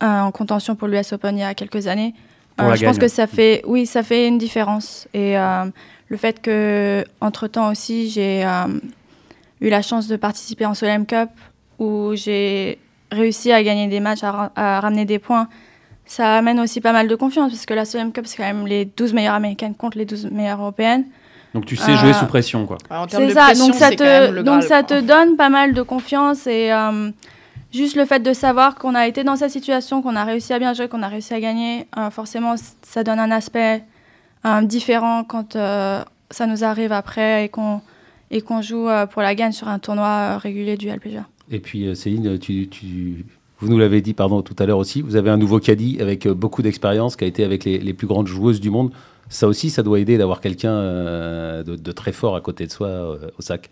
[0.00, 2.14] en contention pour l'US Open il y a quelques années.
[2.60, 5.06] Euh, je pense que ça fait, oui, ça fait une différence.
[5.14, 5.64] Et euh,
[6.08, 8.66] le fait que, entre temps aussi, j'ai euh,
[9.60, 11.30] eu la chance de participer en Solheim Cup
[11.78, 12.78] où j'ai
[13.10, 15.46] réussi à gagner des matchs, à, ra- à ramener des points.
[16.06, 18.66] Ça amène aussi pas mal de confiance parce que la Solheim Cup, c'est quand même
[18.66, 21.04] les 12 meilleures américaines contre les 12 meilleures européennes.
[21.54, 22.76] Donc tu sais jouer Euh, sous pression, quoi.
[22.88, 24.96] Termes C'est ça, pression, donc ça te, le donc Graal, ça quoi.
[24.96, 27.10] te donne pas mal de confiance et euh,
[27.72, 30.58] juste le fait de savoir qu'on a été dans cette situation, qu'on a réussi à
[30.58, 33.82] bien jouer, qu'on a réussi à gagner, euh, forcément ça donne un aspect
[34.44, 37.80] euh, différent quand euh, ça nous arrive après et qu'on
[38.30, 41.24] et qu'on joue euh, pour la gagne sur un tournoi euh, régulier du LPGA.
[41.50, 43.24] Et puis euh, Céline, tu, tu-
[43.58, 46.28] vous nous l'avez dit pardon tout à l'heure aussi, vous avez un nouveau caddie avec
[46.28, 48.92] beaucoup d'expérience qui a été avec les, les plus grandes joueuses du monde.
[49.28, 52.72] Ça aussi, ça doit aider d'avoir quelqu'un euh, de, de très fort à côté de
[52.72, 53.70] soi euh, au sac.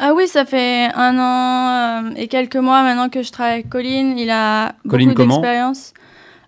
[0.00, 3.68] Ah oui, ça fait un an euh, et quelques mois maintenant que je travaille avec
[3.68, 4.14] Colin.
[4.16, 5.92] Il a Colin beaucoup d'expérience.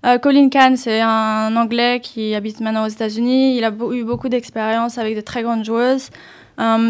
[0.06, 3.56] Euh, Colin Kahn, c'est un Anglais qui habite maintenant aux États-Unis.
[3.58, 6.10] Il a eu beaucoup d'expérience avec de très grandes joueuses.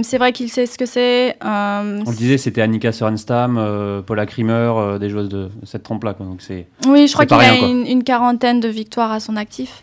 [0.03, 1.37] C'est vrai qu'il sait ce que c'est.
[1.43, 6.13] On le disait, c'était Annika Sorenstam, euh, Paula Krimer, euh, des joueuses de cette trempe-là.
[6.15, 6.27] quoi.
[6.27, 7.69] Donc c'est Oui, je crois qu'il a rien, quoi.
[7.69, 9.83] une, une quarantaine de victoires à son actif,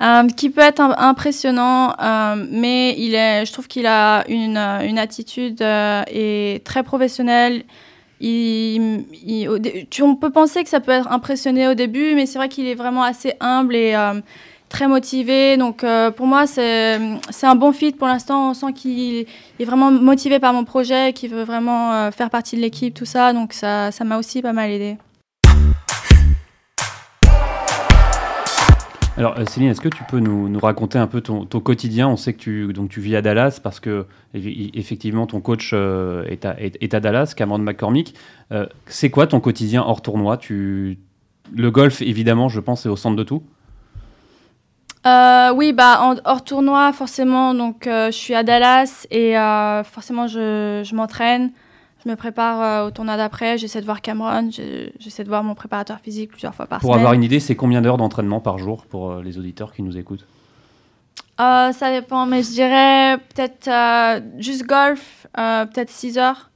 [0.00, 4.58] euh, qui peut être im- impressionnant, euh, mais il est, je trouve qu'il a une,
[4.58, 7.64] une attitude euh, et très professionnelle.
[8.20, 12.38] Il, il- tu, on peut penser que ça peut être impressionné au début, mais c'est
[12.38, 14.20] vrai qu'il est vraiment assez humble et euh,
[14.68, 15.56] très motivé.
[15.58, 16.94] Donc euh, pour moi, c'est
[17.42, 18.50] un bon fit pour l'instant.
[18.50, 19.26] On sent qu'il
[19.58, 23.04] est vraiment motivé par mon projet, qu'il veut vraiment euh, faire partie de l'équipe, tout
[23.04, 23.32] ça.
[23.32, 24.96] Donc ça ça m'a aussi pas mal aidé.
[29.18, 32.06] Alors, euh, Céline, est-ce que tu peux nous, raconter un peu ton, quotidien?
[32.06, 35.70] On sait que tu, donc, tu vis à Dallas parce que, eff- effectivement, ton coach
[35.72, 38.14] euh, est, à, Dallas, Cameron McCormick.
[38.52, 40.36] Euh, c'est quoi ton quotidien hors tournoi?
[40.36, 40.98] Tu...
[41.54, 43.42] Le golf, évidemment, je pense, est au centre de tout?
[45.54, 49.34] Oui, bah, hors tournoi, forcément, donc je suis à Dallas et
[49.84, 51.52] forcément je m'entraîne,
[52.06, 55.42] je me prépare euh, au tournoi d'après, j'essaie de voir Cameron, je- j'essaie de voir
[55.42, 57.00] mon préparateur physique plusieurs fois par Pour semaine.
[57.00, 59.98] avoir une idée, c'est combien d'heures d'entraînement par jour pour euh, les auditeurs qui nous
[59.98, 60.24] écoutent?
[61.40, 66.50] Euh, ça dépend, mais je dirais peut-être euh, juste golf, euh, peut-être 6 heures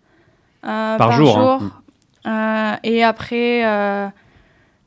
[0.62, 1.70] Par jour, hein.
[2.26, 3.64] Euh, et après,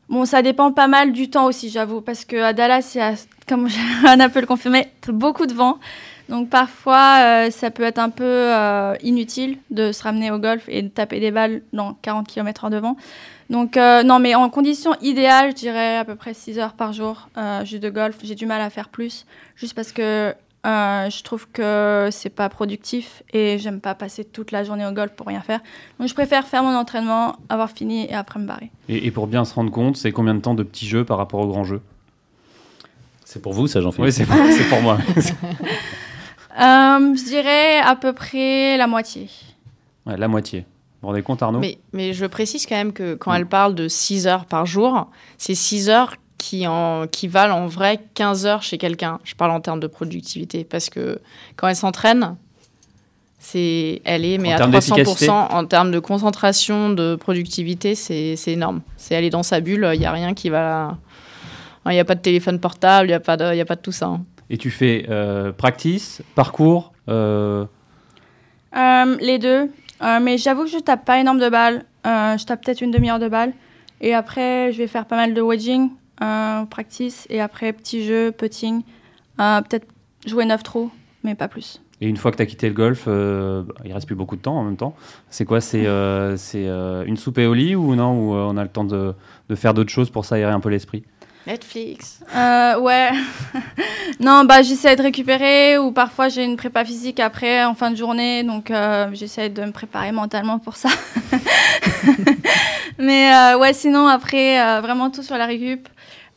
[0.10, 3.14] Bon, ça dépend pas mal du temps aussi, j'avoue, parce qu'à Dallas, il y a,
[3.48, 3.68] comme
[4.06, 5.80] Anna peut le confirmer, beaucoup de vent.
[6.30, 10.64] Donc parfois, euh, ça peut être un peu euh, inutile de se ramener au golf
[10.68, 12.96] et de taper des balles dans 40 km/h de vent.
[13.50, 16.94] Donc euh, non, mais en conditions idéales, je dirais à peu près 6 heures par
[16.94, 17.28] jour
[17.64, 18.18] juste de golf.
[18.24, 20.34] J'ai du mal à faire plus, juste parce que
[20.66, 25.12] je trouve que c'est pas productif et j'aime pas passer toute la journée au golf
[25.12, 25.60] pour rien faire.
[26.00, 28.72] Donc je préfère faire mon entraînement, avoir fini et après me barrer.
[28.88, 31.18] Et, et pour bien se rendre compte, c'est combien de temps de petits jeux par
[31.18, 31.82] rapport au grand jeu?
[33.26, 35.00] C'est pour vous, ça, Jean-Philippe Oui, c'est pour, c'est pour moi.
[36.60, 39.30] Euh, je dirais à peu près la moitié.
[40.06, 40.60] Ouais, la moitié.
[40.62, 40.66] Vous
[41.02, 41.60] vous rendez compte, Arnaud?
[41.60, 45.10] Mais, mais je précise quand même que quand elle parle de 6 heures par jour,
[45.38, 49.20] c'est 6 heures qui, en, qui valent en vrai 15 heures chez quelqu'un.
[49.24, 50.64] Je parle en termes de productivité.
[50.64, 51.20] Parce que
[51.56, 52.36] quand elle s'entraîne,
[53.40, 58.36] c'est, elle est mais En à termes 300% en termes de concentration, de productivité, c'est,
[58.38, 58.82] c'est énorme.
[58.96, 60.98] C'est aller dans sa bulle, il n'y a rien qui va...
[61.86, 63.66] Il n'y a pas de téléphone portable, il n'y a, pas de- il y a
[63.66, 64.06] pas de tout ça.
[64.06, 64.22] hein.
[64.50, 67.66] Et tu fais euh, practice, parcours, euh,
[68.76, 69.70] Euh, les deux.
[70.22, 71.86] Mais j'avoue que je tape pas énorme de balles.
[72.06, 73.54] Je tape peut-être une demi-heure de balles.
[74.02, 75.90] Et après, je vais faire pas mal de wedging,
[76.70, 77.26] practice.
[77.30, 78.82] Et après, petit jeu, putting.
[79.38, 79.88] Peut-être
[80.26, 80.92] jouer 9 trous,
[81.24, 81.80] mais pas plus.
[82.02, 84.42] et une fois que tu as quitté le golf, bah, il reste plus beaucoup de
[84.42, 84.94] temps en même temps.
[85.30, 88.84] C'est quoi C'est une soupe et au lit ou non Ou on a le temps
[88.84, 89.14] de,
[89.50, 91.04] de faire d'autres choses pour s'aérer un peu l'esprit?
[91.46, 92.22] Netflix.
[92.36, 93.12] Euh, ouais.
[94.20, 97.96] non, bah j'essaie de récupérer ou parfois j'ai une prépa physique après en fin de
[97.96, 100.90] journée, donc euh, j'essaie de me préparer mentalement pour ça.
[102.98, 105.90] Mais euh, ouais, sinon après euh, vraiment tout sur la récup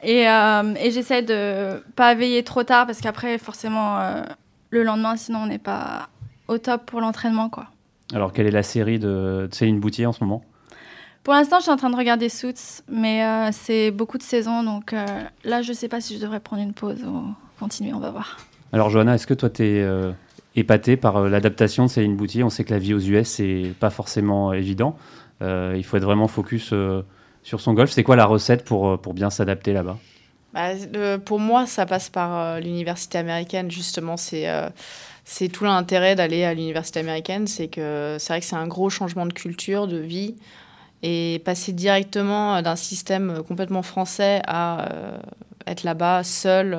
[0.03, 4.23] et, euh, et j'essaie de pas veiller trop tard parce qu'après forcément euh,
[4.71, 6.09] le lendemain sinon on n'est pas
[6.49, 7.67] au top pour l'entraînement quoi.
[8.15, 10.45] Alors, quelle est la série de, de Céline Boutier en ce moment?
[11.27, 14.63] Pour l'instant, je suis en train de regarder Suits, mais euh, c'est beaucoup de saisons,
[14.63, 15.05] donc euh,
[15.43, 18.37] là, je sais pas si je devrais prendre une pause ou continuer, on va voir.
[18.73, 19.85] Alors, Johanna, est-ce que toi, tu es
[20.57, 23.75] épatée par euh, l'adaptation de Céline Boutier On sait que la vie aux US, c'est
[23.79, 24.97] pas forcément évident.
[25.43, 27.03] Euh, il faut être vraiment focus euh,
[27.43, 27.91] sur son golf.
[27.91, 29.99] C'est quoi la recette pour, euh, pour bien s'adapter là-bas?
[30.55, 34.17] Bah, euh, pour moi, ça passe par euh, l'université américaine, justement.
[34.17, 34.69] C'est euh,
[35.25, 37.47] c'est tout l'intérêt d'aller à l'université américaine.
[37.47, 40.37] C'est que c'est vrai que c'est un gros changement de culture, de vie.
[41.09, 45.19] Et passer directement euh, d'un système euh, complètement français à euh,
[45.69, 46.77] être là-bas seul.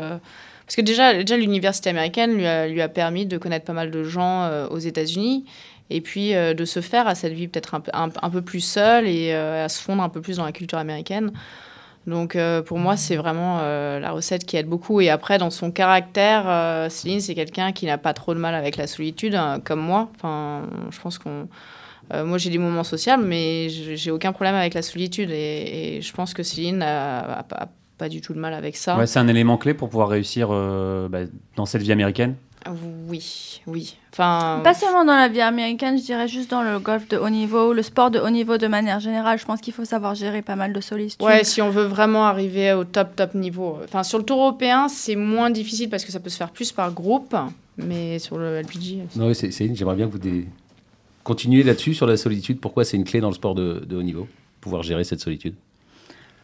[0.65, 3.89] parce que déjà, déjà l'université américaine lui a, lui a permis de connaître pas mal
[3.89, 5.45] de gens aux États-Unis.
[5.89, 9.07] Et puis de se faire à cette vie peut-être un, peu- un, peu plus seule
[9.07, 11.33] et à se fondre un peu plus dans la culture américaine.
[12.07, 15.01] Donc euh, pour moi, c'est vraiment euh, la recette qui aide beaucoup.
[15.01, 18.55] Et après, dans son caractère, euh, Céline, c'est quelqu'un qui n'a pas trop de mal
[18.55, 20.09] avec la solitude, hein, comme moi.
[20.15, 21.49] Enfin, je pense qu'on...
[22.13, 25.29] moi, j'ai des moments sociaux, mais j'ai aucun problème avec la solitude.
[25.31, 29.03] Et, je pense que Céline a, a pas- du tout de mal avec ça.
[29.07, 31.21] C'est un élément clé pour pouvoir réussir bah,
[31.55, 32.35] dans cette vie américaine
[33.07, 33.95] Oui, oui.
[34.13, 37.29] Enfin, Pas seulement dans la vie américaine, je dirais juste dans le golf de haut
[37.29, 39.37] niveau, le sport de haut niveau de manière générale.
[39.39, 41.21] Je pense qu'il faut savoir gérer pas mal de solitude.
[41.21, 43.77] Ouais, si on veut vraiment arriver au top, top niveau.
[43.83, 46.71] Enfin, sur le tour européen, c'est moins difficile parce que ça peut se faire plus
[46.71, 47.35] par groupe.
[47.77, 50.47] Mais sur le LPG, Non, Céline, j'aimerais bien que vous dé-
[51.23, 52.59] continuiez là-dessus, sur la solitude.
[52.59, 54.27] Pourquoi c'est une clé dans le sport de, de haut niveau
[54.61, 55.53] Pouvoir gérer cette solitude?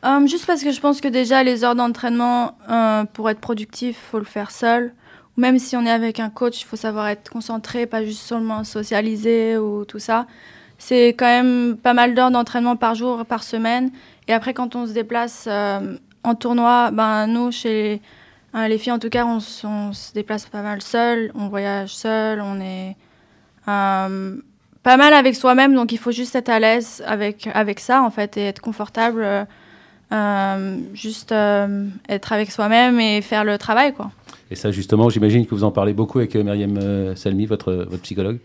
[0.06, 3.98] Euh, juste parce que je pense que déjà, les heures d'entraînement, euh, pour être productif,
[4.12, 4.94] faut le faire seul.
[5.36, 8.64] Même si on est avec un coach, il faut savoir être concentré, pas juste seulement
[8.64, 10.28] socialiser ou tout ça.
[10.78, 13.92] C'est quand même pas mal d'heures d'entraînement par jour, par semaine.
[14.28, 18.02] Et après, quand on se déplace euh, en tournoi, ben, nous, chez
[18.54, 22.42] euh, les filles en tout cas, on, se déplace pas mal seul, on voyage seul,
[22.42, 22.96] on est
[23.68, 24.38] euh,
[24.84, 28.12] pas mal avec soi-même, donc il faut juste être à l'aise avec, avec ça en
[28.12, 29.26] fait et être confortable.
[30.94, 34.12] juste être avec soi-même et faire le travail, quoi.
[34.54, 37.74] Et ça, justement, j'imagine que vous en parlez beaucoup avec euh, Myriam euh, Salmi, votre,
[37.74, 38.38] votre psychologue.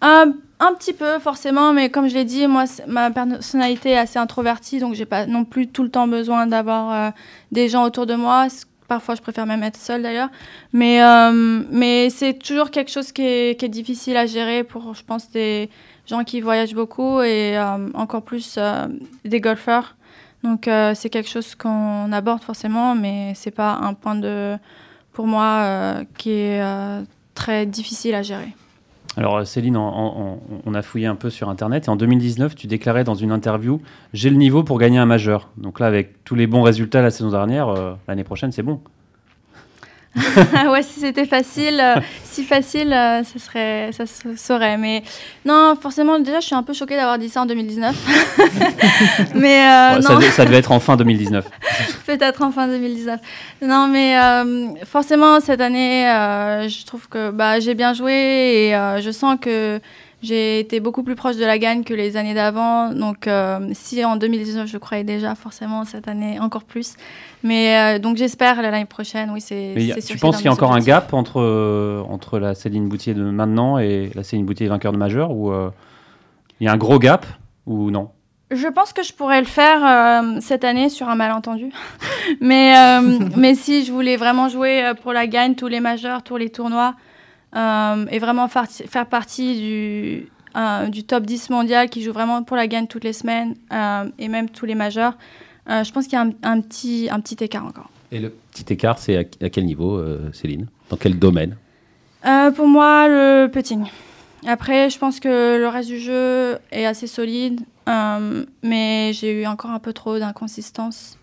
[0.00, 0.32] Un,
[0.78, 4.94] petit peu, forcément, mais comme je l'ai dit, moi, ma personnalité est assez introvertie, donc
[4.94, 7.10] j'ai pas non plus tout le temps besoin d'avoir euh,
[7.50, 8.48] des gens autour de moi.
[8.88, 10.30] Parfois, je préfère même être seule d'ailleurs.
[10.72, 15.30] Mais, euh, mais c'est toujours quelque chose qui est, difficile à gérer pour, je pense,
[15.30, 15.68] des
[16.06, 18.86] gens qui voyagent beaucoup et euh, encore plus euh,
[19.26, 19.96] des golfeurs.
[20.42, 24.56] Donc, euh, c'est quelque chose qu'on aborde forcément, mais c'est pas un point de,
[25.12, 27.02] pour moi, euh, qui est euh,
[27.34, 28.54] très difficile à gérer.
[29.18, 33.14] Alors Céline, on a fouillé un peu sur Internet et en 2019, tu déclarais dans
[33.14, 33.82] une interview
[34.14, 35.50] «J'ai le niveau pour gagner un majeur».
[35.58, 37.74] Donc là, avec tous les bons résultats la saison dernière,
[38.08, 38.80] l'année prochaine, c'est bon.
[40.70, 44.76] ouais, si c'était facile, euh, si facile, euh, ça serait, ça se saurait.
[44.76, 45.02] Mais
[45.44, 47.96] non, forcément, déjà, je suis un peu choquée d'avoir dit ça en 2019.
[49.34, 51.46] mais euh, Ouais, ça, non, devait, ça devait être en fin 2019.
[52.06, 53.20] peut-être en fin 2019.
[53.62, 54.14] Non, mais
[54.84, 56.04] forcément, cette année,
[56.68, 59.80] je trouve que bah, j'ai bien joué et je sens que
[60.22, 62.92] j'ai été beaucoup plus proche de la gagne que les années d'avant.
[62.92, 66.94] Donc, euh, si en 2019, je croyais déjà, forcément, cette année, encore plus.
[67.42, 69.74] Mais euh, donc, j'espère l'année prochaine, oui, c'est.
[70.00, 73.14] Sûr tu penses qu'il y a encore un gap entre, euh, entre la Céline Boutier
[73.14, 75.70] de maintenant et la Céline Boutier vainqueur de majeur ou euh,
[76.60, 77.26] il y a un gros gap
[77.66, 78.10] ou non?
[78.52, 81.72] Je pense que je pourrais le faire euh, cette année sur un malentendu.
[82.40, 86.36] mais, euh, mais si je voulais vraiment jouer pour la gagne, tous les majeurs, tous
[86.36, 86.94] les tournois,
[87.54, 92.56] et vraiment faire, faire partie du, euh, du top 10 mondial qui joue vraiment pour
[92.56, 95.16] la gagne toutes les semaines, euh, et même tous les majeurs,
[95.70, 97.88] euh, je pense qu'il y a un, un petit, un petit écart encore.
[98.10, 100.66] Et le petit écart, c'est à, à quel niveau, euh, Céline?
[100.90, 101.56] Dans quel domaine?
[102.26, 103.84] Euh, pour moi, le putting.
[104.46, 109.46] Après, je pense que le reste du jeu est assez solide, euh, mais j'ai eu
[109.46, 111.16] encore un peu trop d'inconsistance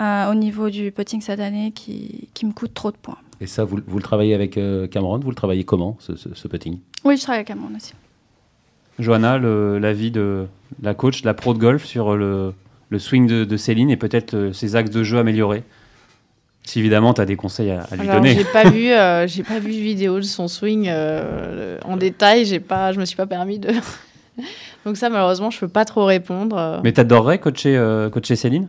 [0.00, 3.18] euh, au niveau du putting cette année qui, qui me coûte trop de points.
[3.40, 5.18] Et ça, vous, vous le travaillez avec euh, Cameron?
[5.18, 7.92] Vous le travaillez comment, ce, ce- ce putting Oui, je travaille avec Cameron aussi.
[8.98, 10.46] Johanna, l'avis de
[10.82, 12.52] la coach, de la pro de golf sur le,
[12.90, 15.64] le swing de, de Céline et peut-être euh, ses axes de jeu améliorés?
[16.62, 18.34] Si évidemment, tu as des conseils à, à lui Alors, donner.
[18.34, 22.44] j'ai pas vu, euh, j'ai pas vu de vidéo de son swing euh, en détail.
[22.46, 23.70] J'ai pas, je me suis pas permis de.
[24.86, 26.80] Donc ça, malheureusement, je peux pas trop répondre.
[26.84, 28.68] Mais t'adorerais coacher, euh, coacher Céline?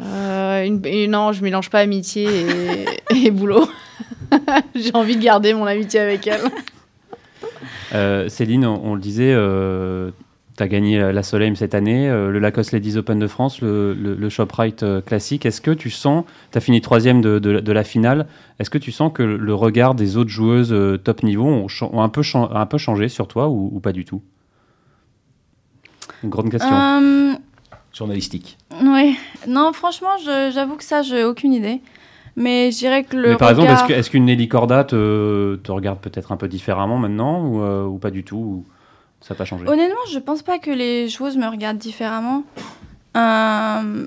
[0.00, 2.86] Euh, une- une- non, je mélange pas amitié et,
[3.26, 3.66] et boulot.
[4.74, 6.40] j'ai envie de garder mon amitié avec elle.
[7.94, 9.32] Euh, Céline, on, on le disait,
[10.56, 13.60] tu as gagné la, la Soleil cette année, euh, le Lacoste Ladies Open de France,
[13.60, 15.46] le, le, le ShopRite euh, classique.
[15.46, 18.26] Est-ce que tu sens, tu as fini troisième de, de, de la finale,
[18.58, 22.08] est-ce que tu sens que le regard des autres joueuses euh, top niveau ont, un,
[22.08, 24.22] peu chan- un peu changé sur toi ou, ou pas du tout?
[26.24, 26.74] Une grande question.
[26.74, 27.34] Euh,
[27.96, 28.58] Journalistique.
[28.82, 29.16] oui,
[29.48, 30.16] non, franchement,
[30.52, 31.80] j'avoue que ça, j'ai aucune idée.
[32.36, 33.30] Mais je dirais que le.
[33.30, 37.46] Mais par exemple, est-ce qu'une Nelly Corda te, te regarde peut-être un peu différemment maintenant
[37.46, 38.64] ou, euh, ou pas du tout ou
[39.22, 39.66] Ça n'a pas changé?
[39.66, 42.44] Honnêtement, je pense pas que les joueuses me regardent différemment.
[43.16, 44.06] Euh,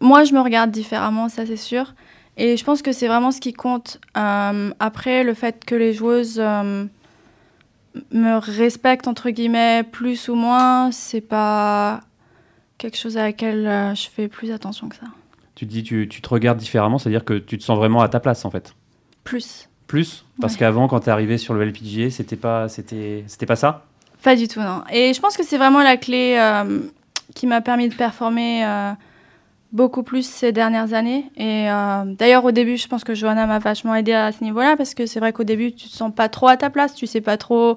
[0.00, 1.92] moi, je me regarde différemment, ça c'est sûr.
[2.38, 4.00] Et je pense que c'est vraiment ce qui compte.
[4.16, 11.20] Euh, après, le fait que les joueuses me respectent, entre guillemets, plus ou moins, c'est
[11.20, 12.00] pas
[12.80, 15.02] quelque chose à laquelle euh, je fais plus attention que ça.
[15.54, 18.08] Tu te dis, tu, tu te regardes différemment, c'est-à-dire que tu te sens vraiment à
[18.08, 18.74] ta place en fait
[19.22, 19.68] Plus.
[19.86, 20.24] Plus?
[20.40, 20.60] Parce Ouais.
[20.60, 23.84] qu'avant, quand tu es arrivé sur le LPGA, c'était pas, c'était, c'était pas ça?
[24.22, 24.82] Pas du tout, non.
[24.90, 26.80] Et je pense que c'est vraiment la clé euh,
[27.34, 28.92] qui m'a permis de performer euh,
[29.72, 31.30] beaucoup plus ces dernières années.
[31.36, 31.66] Et
[32.18, 35.04] d'ailleurs, au début, je pense que Johanna m'a vachement aidé à ce niveau-là parce que
[35.06, 37.36] c'est vrai qu'au début, tu te sens pas trop à ta place, tu sais pas
[37.36, 37.76] trop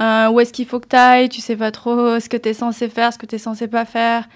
[0.00, 2.48] euh, où est-ce qu'il faut que tu ailles, tu sais pas trop ce que tu
[2.50, 4.28] es censé faire, ce que tu es censé pas faire.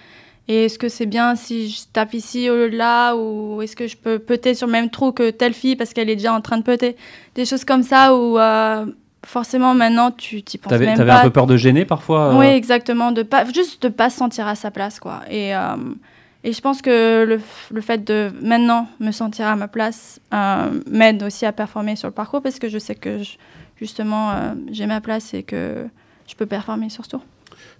[0.48, 3.76] Et est-ce que c'est bien si je tape ici au lieu de là ou est-ce
[3.76, 6.32] que je peux peter sur le même trou que telle fille parce qu'elle est déjà
[6.32, 6.96] en train de peter
[7.36, 8.86] Des choses comme ça où euh,
[9.24, 11.20] forcément maintenant tu t'y penses T'avais, même t'avais pas.
[11.20, 13.12] un peu peur de gêner parfois euh, Oui, exactement.
[13.12, 15.20] De pas, juste de pas se sentir à sa place, quoi.
[15.30, 15.60] Et, euh,
[16.42, 20.18] et je pense que le, le fait de maintenant me sentir à ma place
[20.90, 23.36] m'aide aussi à performer sur le parcours parce que je sais que je-
[23.80, 25.86] justement euh, j'ai ma place et que
[26.28, 27.22] je peux performer sur ce tour.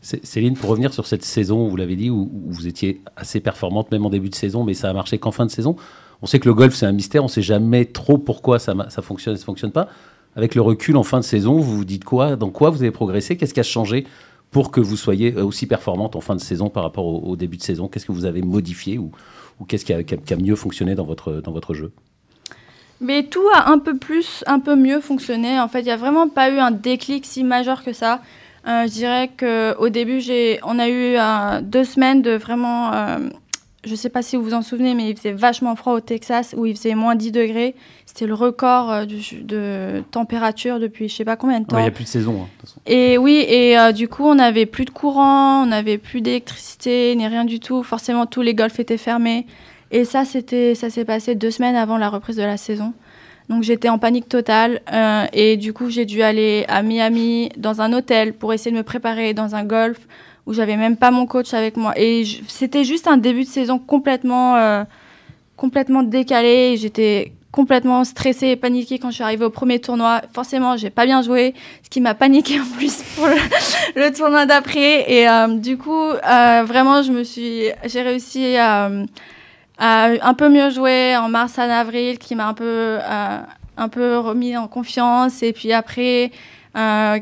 [0.02, 4.04] Céline, pour revenir sur cette saison, vous l'avez dit, où, vous étiez assez performante, même
[4.04, 5.76] en début de saison, mais ça a marché qu'en fin de saison.
[6.22, 8.74] On sait que le golf, c'est un mystère, on ne sait jamais trop pourquoi ça,
[9.02, 9.88] fonctionne et ça ne fonctionne pas.
[10.36, 12.36] Avec le recul en fin de saison, vous vous dites quoi?
[12.36, 13.36] Dans quoi vous avez progressé?
[13.36, 14.06] Qu'est-ce qui a changé
[14.50, 17.56] pour que vous soyez euh, aussi performante en fin de saison par rapport au, début
[17.56, 17.88] de saison?
[17.88, 19.12] Qu'est-ce que vous avez modifié ou,
[19.66, 21.92] qu'est-ce qui a, mieux fonctionné dans votre jeu?
[23.00, 25.58] Mais tout a un peu plus, un peu mieux fonctionné.
[25.58, 28.20] En fait, il n'y a vraiment pas eu un déclic si majeur que ça.
[28.68, 30.20] Euh, je dirais qu'au début,
[30.64, 32.92] on a eu euh, deux semaines de vraiment.
[32.92, 33.18] euh,
[33.82, 36.00] je ne sais pas si vous vous en souvenez, mais il faisait vachement froid au
[36.00, 37.74] Texas, où il faisait moins 10 degrés.
[38.04, 41.80] C'était le record du- de température depuis je ne sais pas combien de Il temps.
[41.80, 42.32] n'y a plus de saison.
[42.42, 42.80] hein, de toute façon.
[42.84, 47.26] Et oui, et du coup, on n'avait plus de courant, on n'avait plus d'électricité, ni
[47.26, 47.82] rien du tout.
[47.82, 49.46] Forcément, tous les golfs étaient fermés.
[49.90, 52.92] Et ça, c'était, ça s'est passé deux semaines avant la reprise de la saison.
[53.50, 54.80] Donc j'étais en panique totale.
[54.92, 58.76] euh, et du coup, j'ai dû aller à Miami dans un hôtel pour essayer de
[58.76, 59.98] me préparer dans un golf
[60.46, 61.92] où j'avais même pas mon coach avec moi.
[61.96, 64.84] Et c'était juste un début de saison complètement, euh,
[65.56, 66.76] complètement décalé.
[66.76, 70.22] J'étais complètement stressée et paniquée quand je suis arrivée au premier tournoi.
[70.32, 75.10] Forcément, j'ai pas bien joué, ce qui m'a paniquée en plus pour le, tournoi d'après.
[75.12, 78.88] Et euh, du coup, vraiment, je me suis, j'ai réussi à,
[79.80, 82.98] un peu mieux joué en mars en avril, qui m'a un peu,
[83.76, 85.42] un peu remis en confiance.
[85.42, 86.30] Et puis après,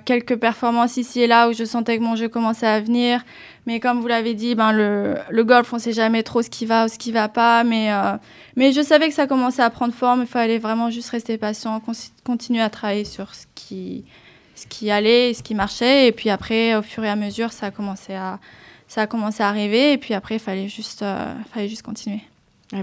[0.04, 3.24] quelques performances ici et là où je sentais que mon jeu commençait à venir.
[3.68, 6.64] Mais comme vous l'avez dit, ben le, le, golf, on sait jamais trop ce qui
[6.64, 7.64] va ou ce qui va pas.
[7.64, 8.16] Mais, euh,
[8.56, 10.22] mais je savais que ça commençait à prendre forme.
[10.22, 11.82] Il fallait vraiment juste rester patient,
[12.24, 14.06] continuer à travailler sur ce qui,
[14.54, 16.06] ce qui allait, ce qui marchait.
[16.06, 18.38] Et puis après, au fur et à mesure, ça a commencé à,
[18.86, 19.92] ça a commencé à arriver.
[19.92, 22.22] Et puis après, il fallait juste, euh, fallait juste continuer.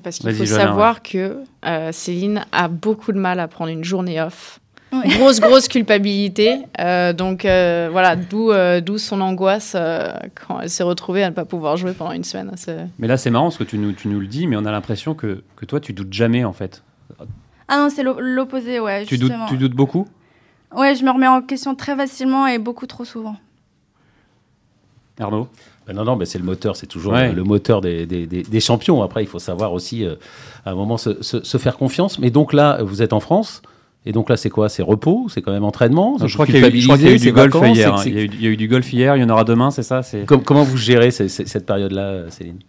[0.04, 4.21] Parce qu'il faut savoir que euh, Céline a beaucoup de mal à prendre une journée
[4.21, 4.60] off
[5.06, 6.60] Grosse, grosse culpabilité.
[6.80, 9.76] Euh, donc euh, voilà, d'où euh, d'où son angoisse
[10.36, 12.52] quand elle s'est retrouvée à ne pas pouvoir jouer pendant une semaine.
[13.00, 14.71] Mais là, c'est marrant parce que tu nous, tu nous le dis, mais on a
[14.71, 16.84] l'impression que, que toi, tu doutes jamais en fait.
[17.67, 19.06] Ah non, c'est l'opposé, ouais.
[19.06, 20.08] Tu doutes, tu doutes beaucoup?
[20.76, 23.38] Ouais, je me remets en question très facilement et beaucoup trop souvent.
[25.19, 25.48] Arnaud?
[25.88, 29.04] Ben non, non, mais c'est le moteur, c'est toujours le moteur des, des, des, champions.
[29.04, 30.04] Après, il faut savoir aussi,
[30.65, 32.17] à un moment, se, se, se, faire confiance.
[32.17, 33.62] Mais donc là, vous êtes en France,
[34.06, 34.69] et donc là, c'est quoi?
[34.69, 35.28] C'est repos?
[35.30, 36.17] C'est quand même entraînement?
[36.24, 36.71] Je crois qu'il y, a eu
[37.17, 38.04] du golf hier.
[38.06, 40.02] Il, y a eu, du golf hier, il y en aura demain, c'est ça?
[40.28, 42.60] Comment vous gérez cette période-là, Céline?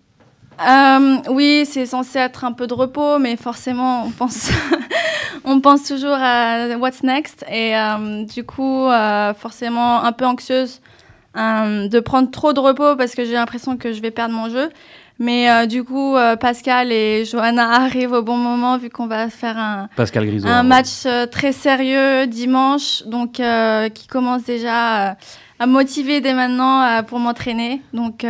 [0.67, 4.51] Euh, Oui, c'est censé être un peu de repos, mais forcément, on pense,
[5.45, 7.45] on pense toujours à what's next.
[7.53, 10.81] Et euh, du coup, euh, forcément, un peu anxieuse
[11.37, 14.71] de prendre trop de repos parce que j'ai l'impression que je vais perdre mon jeu.
[15.19, 19.31] Mais euh, du coup, euh, Pascal et Johanna arrivent au bon moment vu qu'on va
[19.31, 23.41] faire un, Pascal un hein, match euh, très sérieux dimanche, donc
[23.95, 25.17] qui commence déjà
[25.59, 27.81] à motiver dès maintenant pour m'entraîner.
[27.95, 28.27] Donc,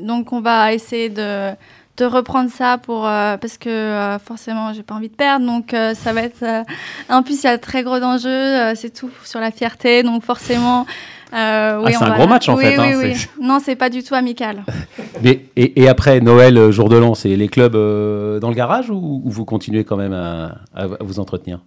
[0.00, 1.50] donc on va essayer de,
[1.98, 5.44] de reprendre ça pour parce que forcément j'ai pas envie de perdre.
[5.44, 6.44] Donc ça va être.
[7.10, 10.02] en plus, il y a très gros enjeux, c'est tout sur la fierté.
[10.02, 10.86] Donc forcément.
[11.34, 12.76] Euh, ah, c'est un gros match en fait.
[12.76, 14.64] Hein, oui, non, c'est pas du tout amical.
[15.22, 18.90] Mais, et, après Noël, euh, jour de l'an, c'est les clubs euh, dans le garage
[18.90, 21.60] ou, vous continuez quand même à, vous entretenir?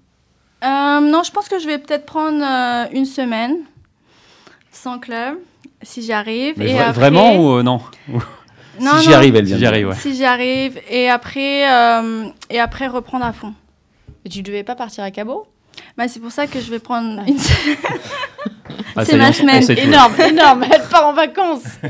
[0.64, 2.44] Non, je pense que je vais peut-être prendre
[2.94, 3.56] une semaine
[4.72, 5.36] sans club,
[5.82, 6.62] si j'y arrive.
[6.62, 7.82] et Vraiment ou non
[8.80, 9.58] non, si j'y arrive, elle vient.
[9.58, 10.80] Si j'y arrive, Si j'y arrive.
[10.90, 11.64] Et après,
[12.50, 13.54] et après, reprendre à fond.
[14.24, 15.48] Et tu devais pas partir à Cabo?
[15.98, 17.38] Bah, C'est pour ça que je vais prendre une
[18.96, 19.64] ah, c'est ma semaine.
[19.78, 20.66] Énorme, énorme.
[20.72, 21.64] Elle part en vacances.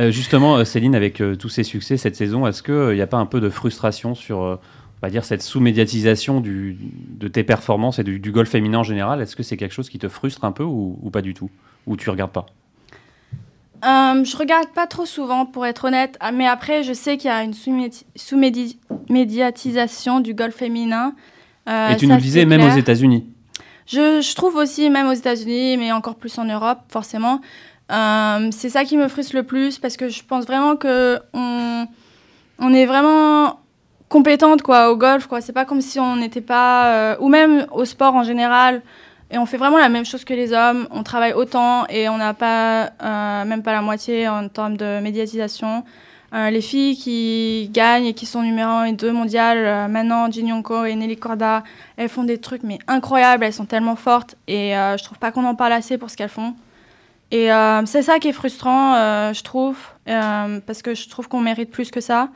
[0.00, 3.06] Euh, justement, euh, Céline, avec euh, tous ces succès cette saison, est-ce qu'il n'y a
[3.06, 4.58] pas un peu de frustration sur on
[5.02, 9.20] va dire, cette sous-médiatisation de tes performances et du, golf féminin en général?
[9.20, 11.48] Est-ce que c'est quelque chose qui te frustre un peu ou, pas du tout?
[11.86, 12.44] Ou tu regardes pas?
[13.82, 16.18] Je regarde pas trop souvent, pour être honnête.
[16.20, 21.14] Ah, mais après, je sais qu'il y a une sous-médiatisation du golf féminin.
[21.66, 23.24] et tu nous le disais, même aux États-Unis.
[23.92, 27.40] Je, trouve aussi, même aux États-Unis, mais encore plus en Europe, forcément,
[27.90, 31.88] euh, c'est ça qui me frustre le plus parce que je pense vraiment que on,
[32.60, 33.58] on est vraiment
[34.08, 35.40] compétente quoi au golf quoi.
[35.40, 38.82] C'est pas comme si on n'était pas euh, ou même au sport en général.
[39.32, 40.86] Et on fait vraiment la même chose que les hommes.
[40.92, 45.00] On travaille autant et on n'a pas euh, même pas la moitié en termes de
[45.00, 45.84] médiatisation.
[46.32, 50.30] Euh, les filles qui gagnent et qui sont numéro 1 et 2 mondiales, euh, maintenant
[50.30, 51.64] Jin Yonko et Nelly Korda,
[51.96, 55.32] elles font des trucs mais incroyables, elles sont tellement fortes et euh, je trouve pas
[55.32, 56.54] qu'on en parle assez pour ce qu'elles font.
[57.32, 57.48] Et
[57.86, 58.94] c'est ça qui est frustrant,
[59.32, 62.28] je trouve, parce que je trouve qu'on mérite plus que ça.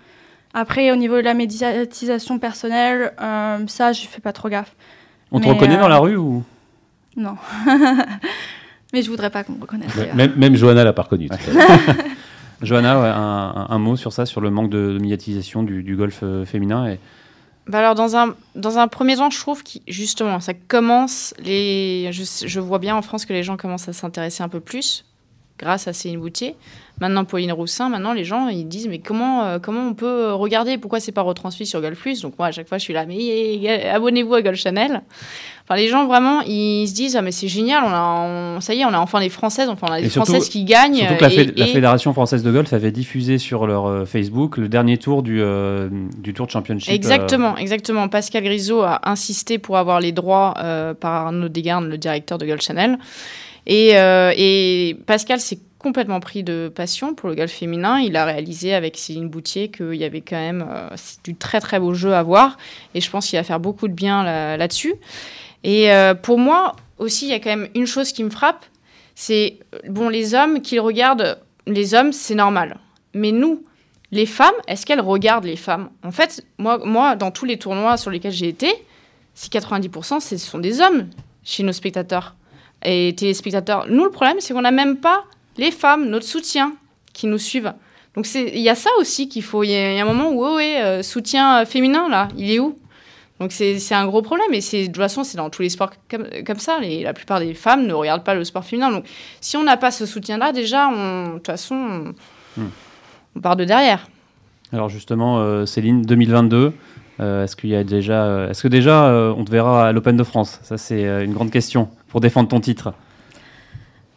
[0.55, 3.13] Après, au niveau de la médiatisation personnelle,
[3.67, 4.73] ça, je fais pas trop gaffe.
[5.33, 6.45] On te reconnaît dans la rue ou?
[7.17, 7.35] Non.
[8.93, 9.91] mais je voudrais pas qu'on me reconnaisse.
[10.15, 11.29] Même, même Johanna l'a pas reconnu.
[12.63, 16.97] Johanna, un, mot sur ça, sur le manque de, médiatisation du, golf euh, féminin.
[17.67, 22.11] Bah alors dans un, dans un premier temps, je trouve que justement, ça commence, les,
[22.13, 25.05] je, je vois bien en France que les gens commencent à s'intéresser un peu plus
[25.59, 26.57] grâce à Céline Boutier.
[27.01, 30.79] Maintenant, Pauline Roussin, maintenant, les gens, ils disent, mais comment, euh, comment on peut regarder?
[30.79, 32.21] Pourquoi c'est pas retransmis sur Golf Plus?
[32.21, 35.03] Donc moi, à chaque fois, je suis là, mais abonnez-vous à Golf Channel.
[35.65, 37.89] Enfin, les gens, vraiment, ils se disent, ah, mais c'est génial, on
[38.57, 40.63] a, ça y est, on a enfin des Françaises, enfin, on a des Françaises qui
[40.63, 40.99] gagnent.
[40.99, 44.97] Surtout que la, Fédération Française de Golf avait diffusé sur leur euh, Facebook le dernier
[44.97, 46.93] tour du, euh, du Tour de Championship.
[46.93, 48.09] Exactement, exactement.
[48.09, 50.55] Pascal Grisot a insisté pour avoir les droits
[51.01, 52.99] par Arnaud Desgardes, le directeur de Golf Channel.
[53.67, 58.01] Et, et Pascal, c'est complètement pris de passion pour le golf féminin.
[58.01, 60.89] Il a réalisé avec Céline Boutier qu'il y avait quand même euh,
[61.25, 62.57] du très très beau jeu à voir.
[62.95, 64.25] Et je pense qu'il va faire beaucoup de bien
[64.57, 64.95] là-dessus.
[65.63, 68.65] et euh, pour moi aussi, il y a quand même une chose qui me frappe.
[69.15, 72.79] C'est, bon, les hommes qui regardent les hommes, c'est normal.
[73.13, 73.63] Mais nous,
[74.11, 75.91] les femmes, est-ce qu'elles regardent les femmes?
[76.03, 78.73] En fait, moi, moi, dans tous les tournois sur lesquels j'ai été,
[79.35, 81.11] si 90%, ce sont des hommes
[81.43, 82.37] chez nos spectateurs
[82.83, 83.87] et téléspectateurs.
[83.91, 85.25] Nous, le problème, c'est qu'on n'a même pas
[85.57, 86.73] les femmes, notre soutien,
[87.13, 87.73] qui nous suivent.
[88.15, 89.65] Donc il y a ça aussi qu'il faut.
[89.65, 92.77] Il y, a un moment où, oh, ouais, soutien féminin, là, il est où?
[93.41, 96.27] Donc c'est un gros problème et de toute façon c'est dans tous les sports comme,
[96.47, 96.79] comme ça.
[96.81, 98.91] Les, la plupart des femmes ne regardent pas le sport féminin.
[98.93, 99.07] Donc
[99.41, 103.41] si on n'a pas ce soutien-là, déjà, de toute façon, on, hmm.
[103.43, 104.07] part de derrière.
[104.73, 106.73] Alors justement, euh, Céline, 2022,
[107.21, 110.17] euh, est-ce qu'il y a déjà, euh, est-ce que déjà on te verra à l'Open
[110.17, 110.61] de France?
[110.63, 112.95] Ça c'est une grande question pour défendre ton titre.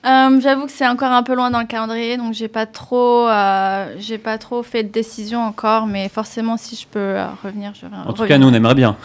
[0.05, 3.27] Euh, j'avoue que c'est encore un peu loin dans le calendrier, donc j'ai pas trop,
[3.27, 7.73] euh, j'ai pas trop fait de décision encore, mais forcément si je peux euh, revenir,
[7.73, 7.95] je vais.
[8.05, 8.95] En tout cas, nous on aimerait bien.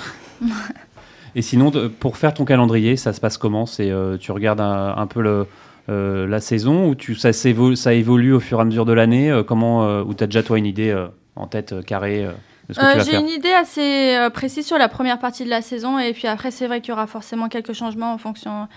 [1.34, 3.64] Et sinon, pour faire ton calendrier, ça se passe comment?
[3.64, 3.90] C'est
[4.20, 8.61] tu regardes un, peu le, la saison ou tu ça, ça évolue au fur et
[8.61, 9.43] à mesure de l'année?
[9.47, 10.95] Comment ou t'as déjà toi une idée
[11.34, 12.28] en tête carrée
[12.68, 16.51] J'ai une idée assez précise sur la première partie de la saison et puis après
[16.51, 18.68] c'est vrai qu'il y aura forcément quelques changements en fonction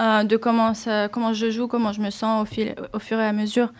[0.00, 0.72] euh, de comment,
[1.12, 3.72] comment je joue, comment je me sens au, fil, au fur et à mesure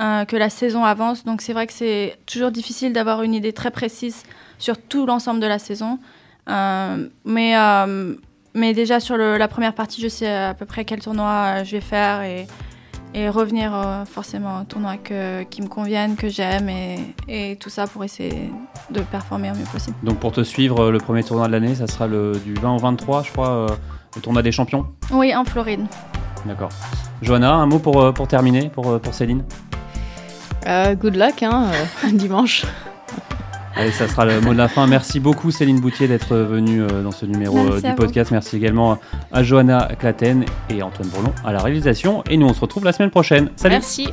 [0.00, 1.24] euh, que la saison avance.
[1.24, 4.22] Donc c'est vrai que c'est toujours difficile d'avoir une idée très précise
[4.58, 5.98] sur tout l'ensemble de la saison.
[6.48, 7.54] Euh, mais,
[8.54, 11.80] mais déjà sur la première partie, je sais à peu près quel tournoi je vais
[11.80, 12.46] faire et,
[13.14, 13.72] et revenir
[14.04, 16.98] forcément au tournoi que, qui me convienne, que j'aime et,
[17.28, 18.50] et, tout ça pour essayer
[18.90, 19.96] de performer au mieux possible.
[20.02, 22.78] Donc pour te suivre, le premier tournoi de l'année, ça sera le, du 20 au
[22.78, 23.66] 23, je crois
[24.16, 25.86] le tournoi des champions Oui, en Floride.
[26.46, 26.70] D'accord.
[27.22, 29.44] Johanna, un mot pour, euh, pour terminer, pour, euh, pour Céline
[30.66, 31.70] euh, Good luck, hein,
[32.12, 32.64] dimanche.
[33.74, 34.86] Allez, ça sera le mot de la fin.
[34.86, 38.30] Merci beaucoup Céline Boutier d'être venue dans ce numéro du podcast.
[38.30, 38.98] Merci également
[39.32, 42.22] à Johanna Claten et Antoine Bourlon à la réalisation.
[42.28, 43.48] Et nous, on se retrouve la semaine prochaine.
[43.56, 44.08] Salut Merci